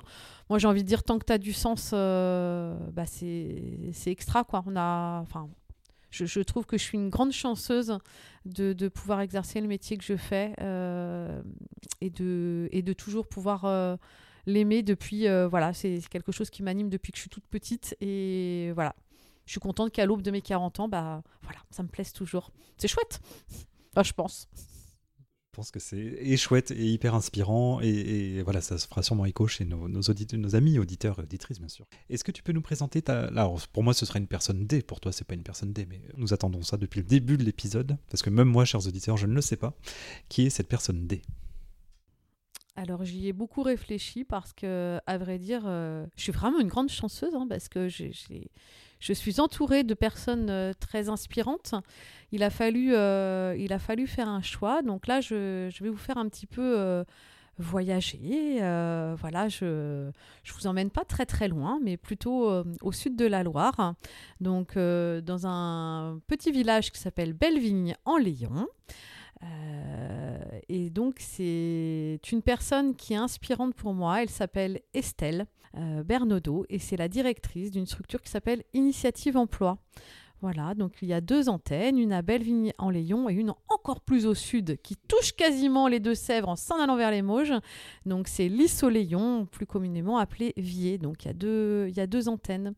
moi 0.50 0.60
j'ai 0.60 0.68
envie 0.68 0.84
de 0.84 0.88
dire, 0.88 1.04
tant 1.04 1.20
que 1.20 1.26
tu 1.26 1.34
as 1.34 1.38
du 1.38 1.54
sens, 1.54 1.92
bah, 1.92 3.06
c'est 3.06 3.92
extra. 4.08 4.44
Quoi. 4.44 4.64
On 4.66 4.76
a, 4.76 5.26
je, 6.12 6.42
trouve 6.42 6.66
que 6.66 6.78
je 6.78 6.84
suis 6.84 6.98
une 6.98 7.10
grande 7.10 7.32
chanceuse 7.32 7.98
de, 8.46 8.88
pouvoir 8.88 9.22
exercer 9.22 9.62
le 9.62 9.68
métier 9.68 9.98
que 9.98 10.04
je 10.04 10.18
fais 10.18 10.54
euh, 10.62 11.42
et, 12.02 12.10
de, 12.10 12.94
toujours 12.94 13.28
pouvoir 13.28 13.66
euh, 13.66 13.96
l'aimer 14.46 14.84
depuis. 14.84 15.28
Euh, 15.28 15.48
voilà, 15.48 15.74
c'est 15.74 16.02
quelque 16.10 16.32
chose 16.32 16.50
qui 16.50 16.64
m'anime 16.64 16.90
depuis 16.90 17.12
que 17.12 17.18
je 17.18 17.22
suis 17.22 17.30
toute 17.30 17.46
petite. 17.48 17.96
Et 18.02 18.72
voilà, 18.74 18.96
je 19.46 19.52
suis 19.52 19.60
contente 19.60 19.92
qu'à 19.92 20.06
l'aube 20.06 20.22
de 20.22 20.32
mes 20.32 20.42
40 20.42 20.80
ans, 20.80 20.88
bah 20.88 21.22
voilà, 21.44 21.60
ça 21.70 21.84
me 21.84 21.88
plaise 21.88 22.14
toujours. 22.14 22.52
C'est 22.78 22.88
chouette, 22.88 23.20
je 24.04 24.14
pense. 24.14 24.48
Je 25.52 25.56
pense 25.56 25.72
que 25.72 25.80
c'est 25.80 26.38
chouette 26.38 26.70
et 26.70 26.86
hyper 26.86 27.16
inspirant 27.16 27.82
et, 27.82 28.44
voilà, 28.44 28.62
ça 28.62 28.78
se 28.78 28.88
fera 28.88 29.02
sûrement 29.02 29.26
écho 29.26 29.48
chez 29.48 29.66
nos, 29.66 30.56
amis 30.56 30.78
auditeurs 30.78 31.20
et 31.20 31.24
auditrices, 31.24 31.58
bien 31.58 31.68
sûr. 31.68 31.88
Est-ce 32.10 32.24
que 32.24 32.32
tu 32.32 32.44
peux 32.44 32.52
nous 32.52 32.62
présenter 32.62 33.02
ta... 33.02 33.26
Alors, 33.26 33.60
pour 33.74 33.84
moi, 33.84 33.96
ce 33.96 34.06
sera 34.06 34.20
une 34.20 34.28
personne 34.28 34.68
D, 34.68 34.84
pour 34.84 35.00
toi, 35.00 35.12
c'est 35.12 35.26
pas 35.26 35.34
une 35.34 35.44
personne 35.44 35.74
D, 35.74 35.88
mais 35.90 36.02
nous 36.18 36.34
attendons 36.36 36.62
ça 36.62 36.78
depuis 36.78 37.00
le 37.00 37.08
début 37.08 37.36
de 37.36 37.44
l'épisode, 37.44 37.98
parce 38.12 38.22
que 38.22 38.30
même 38.30 38.48
moi, 38.48 38.64
chers 38.64 38.86
auditeurs, 38.86 39.18
je 39.18 39.26
ne 39.26 39.34
le 39.34 39.42
sais 39.42 39.58
pas, 39.58 39.74
qui 40.30 40.46
est 40.46 40.50
cette 40.52 40.68
personne 40.68 41.08
D? 41.08 41.24
Alors 42.76 43.04
j'y 43.04 43.28
ai 43.28 43.34
beaucoup 43.34 43.64
réfléchi 43.64 44.24
parce 44.24 44.54
que, 44.54 45.00
à 45.06 45.18
vrai 45.18 45.38
dire, 45.40 45.64
euh, 45.66 46.06
je 46.16 46.24
suis 46.24 46.32
vraiment 46.32 46.60
une 46.62 46.70
grande 46.70 46.90
chanceuse 46.90 47.36
hein, 47.36 47.46
parce 47.50 47.68
que 47.68 47.90
je 49.00 49.14
suis 49.14 49.40
entourée 49.40 49.84
de 49.84 49.94
personnes 49.94 50.50
euh, 50.50 50.74
très 50.80 51.10
inspirantes. 51.10 51.74
Il 52.32 52.44
a, 52.44 52.50
fallu, 52.50 52.94
euh, 52.94 53.56
il 53.58 53.74
a 53.74 53.80
fallu 53.80 54.08
faire 54.08 54.30
un 54.30 54.42
choix. 54.42 54.82
Donc 54.82 55.08
là, 55.08 55.22
je, 55.22 55.70
vais 55.82 55.90
vous 55.90 55.98
faire 55.98 56.18
un 56.18 56.28
petit 56.28 56.46
peu 56.46 57.04
voyager. 57.58 58.58
voilà, 59.20 59.50
je 59.50 59.66
ne 59.66 60.12
vous 60.54 60.68
emmène 60.68 60.92
pas 60.92 61.06
très 61.06 61.26
très 61.26 61.48
loin, 61.48 61.80
mais 61.82 61.98
plutôt 61.98 62.64
au 62.82 62.92
sud 62.92 63.16
de 63.16 63.26
la 63.26 63.42
Loire. 63.42 63.96
Donc 64.42 64.76
dans 64.76 65.48
un 65.48 66.20
petit 66.28 66.52
village 66.52 66.92
qui 66.92 67.00
s'appelle 67.00 67.34
Bellevigne 67.34 67.96
en 68.06 68.18
Léon. 68.18 68.68
Euh, 69.44 70.38
et 70.68 70.90
donc, 70.90 71.16
c'est 71.20 72.20
une 72.32 72.42
personne 72.42 72.96
qui 72.96 73.14
est 73.14 73.18
inspirante 73.18 73.74
pour 73.76 73.94
moi. 73.94 74.22
Elle 74.22 74.30
s'appelle 74.30 74.82
Estelle 74.94 75.42
euh, 75.42 75.46
Bernaudot 75.74 76.66
et 76.70 76.80
c'est 76.80 76.98
la 76.98 77.08
directrice 77.08 77.72
d'une 77.72 77.86
structure 77.86 78.22
qui 78.22 78.30
s'appelle 78.30 78.64
Initiative 78.74 79.38
Emploi. 79.38 79.78
Voilà, 80.42 80.74
donc 80.74 80.94
il 81.02 81.10
y 81.10 81.14
a 81.14 81.20
deux 81.20 81.50
antennes, 81.50 82.00
une 82.00 82.14
à 82.14 82.22
Bellevigne 82.22 82.72
en 82.78 82.90
Léon 82.90 83.30
et 83.30 83.34
une 83.34 83.54
encore 83.68 84.00
plus 84.00 84.26
au 84.26 84.34
sud 84.34 84.78
qui 84.82 84.96
touche 84.96 85.34
quasiment 85.34 85.90
les 85.90 86.00
Deux-Sèvres 86.00 86.48
en 86.48 86.56
s'en 86.56 86.80
allant 86.80 86.96
vers 86.96 87.12
les 87.12 87.22
Mauges. 87.22 87.54
Donc 88.06 88.30
c'est 88.30 88.48
l'Issoléon, 88.48 89.46
plus 89.46 89.66
communément 89.66 90.18
appelé 90.18 90.54
Vier. 90.56 90.98
Donc 90.98 91.26
il 91.26 91.28
y, 91.28 91.32
a 91.32 91.34
deux, 91.34 91.88
il 91.90 91.98
y 91.98 92.00
a 92.00 92.08
deux 92.08 92.30
antennes. 92.30 92.74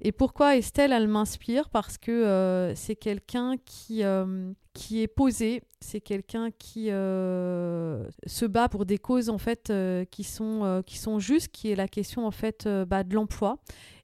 Et 0.00 0.12
pourquoi 0.12 0.56
Estelle, 0.56 0.92
elle 0.92 1.08
m'inspire? 1.08 1.68
Parce 1.68 1.98
que 1.98 2.12
euh, 2.12 2.76
c'est 2.76 2.94
quelqu'un 2.94 3.56
qui, 3.64 4.04
euh, 4.04 4.52
qui 4.72 5.02
est 5.02 5.08
posé, 5.08 5.62
c'est 5.80 6.00
quelqu'un 6.00 6.50
qui 6.50 6.90
euh, 6.90 8.04
se 8.26 8.44
bat 8.44 8.68
pour 8.68 8.84
des 8.84 8.98
causes 8.98 9.30
en 9.30 9.38
fait 9.38 9.72
qui, 10.10 10.24
sont, 10.24 10.82
qui 10.86 10.98
sont 10.98 11.18
justes, 11.18 11.48
qui 11.52 11.70
est 11.70 11.76
la 11.76 11.88
question 11.88 12.26
en 12.26 12.30
fait 12.30 12.68
bah, 12.86 13.02
de 13.02 13.14
l'emploi 13.14 13.58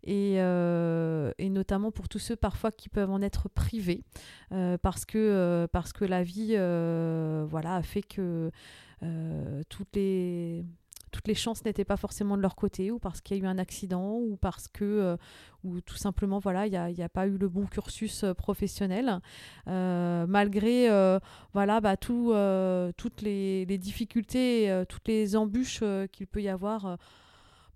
euh, 0.08 1.32
et, 1.38 1.48
notamment 1.48 1.90
pour 1.90 2.08
tous 2.08 2.18
ceux 2.18 2.36
parfois 2.36 2.70
qui 2.70 2.88
peuvent 2.88 3.10
en 3.10 3.22
être 3.22 3.48
privés 3.48 4.02
euh, 4.52 4.78
parce, 4.78 5.04
que, 5.04 5.18
euh, 5.18 5.66
parce 5.66 5.92
que 5.92 6.04
la 6.04 6.22
vie 6.22 6.56
voilà, 7.48 7.76
a 7.76 7.82
fait 7.82 8.02
que 8.02 8.50
toutes 9.68 9.96
les 9.96 10.64
toutes 11.12 11.28
les 11.28 11.34
chances 11.34 11.64
n'étaient 11.64 11.84
pas 11.84 11.96
forcément 11.96 12.36
de 12.36 12.42
leur 12.42 12.56
côté, 12.56 12.90
ou 12.90 12.98
parce 12.98 13.20
qu'il 13.20 13.36
y 13.36 13.40
a 13.40 13.44
eu 13.44 13.46
un 13.46 13.58
accident, 13.58 14.14
ou 14.14 14.36
parce 14.36 14.68
que, 14.68 15.16
ou 15.64 15.80
tout 15.80 15.96
simplement, 15.96 16.38
voilà, 16.38 16.66
il 16.66 16.94
n'y 16.94 17.02
a, 17.02 17.08
pas 17.08 17.26
eu 17.26 17.38
le 17.38 17.48
bon 17.48 17.66
cursus 17.66 18.24
professionnel, 18.36 19.20
malgré, 19.66 20.88
voilà, 21.52 21.80
bah, 21.80 21.96
tout, 21.96 22.34
toutes 22.96 23.22
les 23.22 23.78
difficultés, 23.78 24.84
toutes 24.88 25.08
les 25.08 25.36
embûches 25.36 25.82
qu'il 26.12 26.26
peut 26.26 26.42
y 26.42 26.48
avoir 26.48 26.98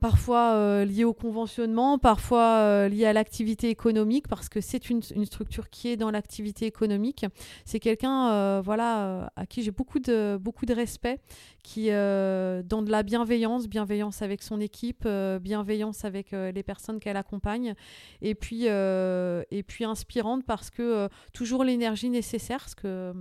parfois 0.01 0.55
euh, 0.55 1.05
au 1.05 1.13
conventionnement, 1.13 1.99
parfois 1.99 2.61
euh, 2.61 3.05
à 3.05 3.13
l'activité 3.13 3.69
économique, 3.69 4.29
parce 4.29 4.49
que 4.49 4.61
c'est 4.61 4.91
une, 4.91 5.03
structure 5.25 5.71
qui 5.71 5.89
est 5.89 5.97
dans 5.97 6.11
l'activité 6.11 6.67
économique. 6.67 7.27
C'est 7.65 7.79
quelqu'un 7.79 8.31
euh, 8.31 8.63
voilà, 8.65 9.33
à 9.37 9.47
qui 9.47 9.63
j'ai 9.63 9.71
beaucoup 9.71 9.99
de, 9.99 10.39
beaucoup 10.41 10.67
de 10.67 10.75
respect, 10.75 11.21
qui 11.63 11.89
dans 11.89 12.83
de 12.83 12.91
la 12.91 13.03
bienveillance, 13.03 13.69
bienveillance 13.69 14.23
avec 14.23 14.43
son 14.43 14.61
équipe, 14.61 15.07
bienveillance 15.41 16.05
avec 16.05 16.33
les 16.33 16.63
personnes 16.63 16.99
qu'elle 16.99 17.17
accompagne, 17.17 17.75
et 18.23 18.35
puis, 18.35 18.65
et 18.65 19.63
puis 19.67 19.85
inspirante 19.85 20.45
parce 20.45 20.71
que 20.71 21.09
toujours 21.33 21.65
l'énergie 21.65 22.11
nécessaire, 22.11 22.61
parce 22.61 22.75
que, 22.75 23.13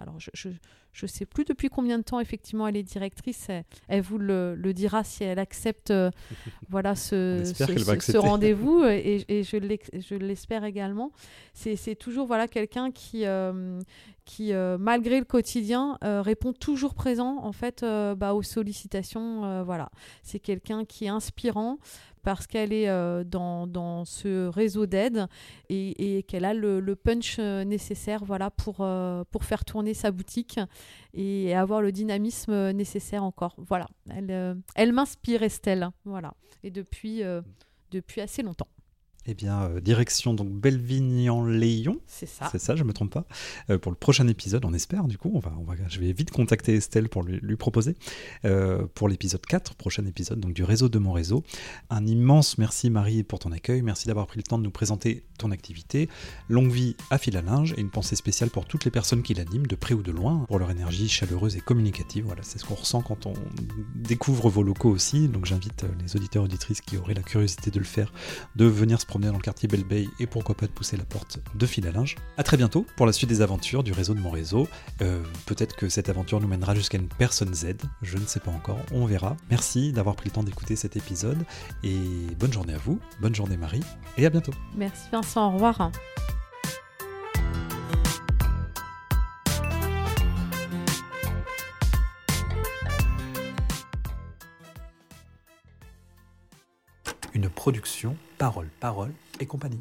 alors 0.00 0.18
je 0.18 0.30
je 0.34 0.50
ne 1.06 1.08
sais 1.08 1.26
plus 1.26 1.44
depuis 1.44 1.68
combien 1.68 1.98
de 1.98 2.02
temps, 2.02 2.20
effectivement, 2.20 2.66
elle 2.66 2.76
est 2.76 2.82
directrice. 2.82 3.48
Elle, 3.88 4.02
vous 4.02 4.18
le, 4.18 4.72
dira 4.72 5.04
si 5.04 5.24
elle 5.24 5.38
accepte 5.38 5.90
euh, 5.90 6.10
voilà, 6.68 6.94
ce, 6.94 7.42
ce, 7.44 8.16
rendez-vous. 8.16 8.84
Et, 8.84 9.42
je 9.42 10.16
l'espère 10.16 10.64
également. 10.64 11.12
C'est 11.54 11.94
toujours 11.96 12.26
voilà, 12.26 12.48
quelqu'un 12.48 12.90
qui, 12.90 13.26
euh, 13.26 13.80
qui 14.24 14.52
euh, 14.52 14.78
malgré 14.78 15.18
le 15.18 15.24
quotidien, 15.24 15.98
répond 16.02 16.52
toujours 16.52 16.94
présent 16.94 17.38
en 17.42 17.52
fait, 17.52 17.84
bah, 18.16 18.34
aux 18.34 18.42
sollicitations. 18.42 19.62
voilà. 19.64 19.90
C'est 20.22 20.40
quelqu'un 20.40 20.84
qui 20.84 21.06
est 21.06 21.10
inspirant 21.10 21.78
parce 22.28 22.46
qu'elle 22.46 22.74
est 22.74 22.90
euh, 22.90 23.24
dans, 23.24 24.04
ce 24.04 24.48
réseau 24.48 24.84
d'aide 24.84 25.28
et, 25.70 26.22
qu'elle 26.28 26.44
a 26.44 26.52
le, 26.52 26.78
le, 26.78 26.94
punch 26.94 27.36
euh, 27.38 27.64
nécessaire 27.64 28.22
voilà, 28.22 28.50
pour, 28.50 28.82
euh, 28.82 29.24
pour 29.30 29.44
faire 29.44 29.64
tourner 29.64 29.94
sa 29.94 30.10
boutique 30.10 30.60
et 31.14 31.54
avoir 31.54 31.80
le 31.80 31.90
dynamisme 31.90 32.72
nécessaire 32.72 33.24
encore. 33.24 33.54
Voilà, 33.56 33.86
elle, 34.10 34.60
elle 34.74 34.92
m'inspire 34.92 35.42
Estelle, 35.42 35.88
voilà, 36.04 36.34
et 36.62 36.70
depuis, 36.70 37.22
depuis 37.90 38.20
assez 38.20 38.42
longtemps. 38.42 38.68
Eh 39.30 39.34
bien, 39.34 39.64
euh, 39.64 39.80
direction 39.80 40.32
donc 40.32 40.48
Belvignan-Léon. 40.48 42.00
C'est 42.06 42.24
ça. 42.24 42.48
C'est 42.50 42.58
ça, 42.58 42.74
je 42.76 42.82
ne 42.82 42.88
me 42.88 42.94
trompe 42.94 43.12
pas. 43.12 43.26
Euh, 43.68 43.76
pour 43.76 43.92
le 43.92 43.96
prochain 43.96 44.26
épisode, 44.26 44.64
on 44.64 44.72
espère, 44.72 45.04
du 45.04 45.18
coup. 45.18 45.30
On 45.34 45.38
va, 45.38 45.52
on 45.60 45.64
va, 45.64 45.74
je 45.86 46.00
vais 46.00 46.12
vite 46.12 46.30
contacter 46.30 46.76
Estelle 46.76 47.10
pour 47.10 47.22
lui, 47.22 47.38
lui 47.42 47.56
proposer. 47.56 47.94
Euh, 48.46 48.86
pour 48.94 49.06
l'épisode 49.06 49.44
4, 49.44 49.74
prochain 49.74 50.06
épisode 50.06 50.40
donc 50.40 50.54
du 50.54 50.64
réseau 50.64 50.88
de 50.88 50.98
mon 50.98 51.12
réseau. 51.12 51.44
Un 51.90 52.06
immense 52.06 52.56
merci, 52.56 52.88
Marie, 52.88 53.22
pour 53.22 53.38
ton 53.38 53.52
accueil. 53.52 53.82
Merci 53.82 54.06
d'avoir 54.06 54.26
pris 54.26 54.38
le 54.38 54.44
temps 54.44 54.56
de 54.56 54.62
nous 54.62 54.70
présenter 54.70 55.24
ton 55.36 55.50
activité. 55.50 56.08
Longue 56.48 56.72
vie 56.72 56.96
à 57.10 57.18
fil 57.18 57.36
à 57.36 57.42
linge 57.42 57.74
et 57.76 57.82
une 57.82 57.90
pensée 57.90 58.16
spéciale 58.16 58.48
pour 58.48 58.64
toutes 58.64 58.86
les 58.86 58.90
personnes 58.90 59.22
qui 59.22 59.34
l'animent, 59.34 59.66
de 59.66 59.76
près 59.76 59.92
ou 59.92 60.02
de 60.02 60.10
loin, 60.10 60.46
pour 60.48 60.58
leur 60.58 60.70
énergie 60.70 61.06
chaleureuse 61.06 61.54
et 61.54 61.60
communicative. 61.60 62.24
Voilà, 62.24 62.42
c'est 62.44 62.58
ce 62.58 62.64
qu'on 62.64 62.76
ressent 62.76 63.02
quand 63.02 63.26
on 63.26 63.34
découvre 63.94 64.48
vos 64.48 64.62
locaux 64.62 64.88
aussi. 64.88 65.28
Donc, 65.28 65.44
j'invite 65.44 65.84
les 66.02 66.16
auditeurs 66.16 66.44
auditrices 66.44 66.80
qui 66.80 66.96
auraient 66.96 67.12
la 67.12 67.22
curiosité 67.22 67.70
de 67.70 67.78
le 67.78 67.84
faire 67.84 68.10
de 68.56 68.64
venir 68.64 68.98
se 68.98 69.06
dans 69.26 69.36
le 69.36 69.42
quartier 69.42 69.68
Belle 69.68 69.84
Bay 69.84 70.06
et 70.20 70.26
pourquoi 70.26 70.54
pas 70.54 70.66
de 70.66 70.72
pousser 70.72 70.96
la 70.96 71.04
porte 71.04 71.40
de 71.54 71.66
fil 71.66 71.86
à 71.86 71.92
linge. 71.92 72.16
A 72.36 72.42
très 72.42 72.56
bientôt 72.56 72.86
pour 72.96 73.06
la 73.06 73.12
suite 73.12 73.28
des 73.28 73.42
aventures 73.42 73.82
du 73.82 73.92
réseau 73.92 74.14
de 74.14 74.20
mon 74.20 74.30
réseau. 74.30 74.68
Euh, 75.02 75.22
peut-être 75.46 75.76
que 75.76 75.88
cette 75.88 76.08
aventure 76.08 76.40
nous 76.40 76.48
mènera 76.48 76.74
jusqu'à 76.74 76.98
une 76.98 77.08
personne 77.08 77.52
Z, 77.52 77.74
je 78.02 78.16
ne 78.16 78.26
sais 78.26 78.40
pas 78.40 78.50
encore, 78.50 78.78
on 78.92 79.06
verra. 79.06 79.36
Merci 79.50 79.92
d'avoir 79.92 80.16
pris 80.16 80.28
le 80.28 80.34
temps 80.34 80.42
d'écouter 80.42 80.76
cet 80.76 80.96
épisode 80.96 81.38
et 81.82 81.98
bonne 82.38 82.52
journée 82.52 82.74
à 82.74 82.78
vous, 82.78 82.98
bonne 83.20 83.34
journée 83.34 83.56
Marie 83.56 83.82
et 84.16 84.26
à 84.26 84.30
bientôt. 84.30 84.52
Merci 84.76 85.08
Vincent, 85.12 85.50
au 85.50 85.54
revoir. 85.54 85.90
Une 97.38 97.48
production 97.48 98.16
Parole, 98.36 98.68
Parole 98.80 99.12
et 99.38 99.46
compagnie. 99.46 99.80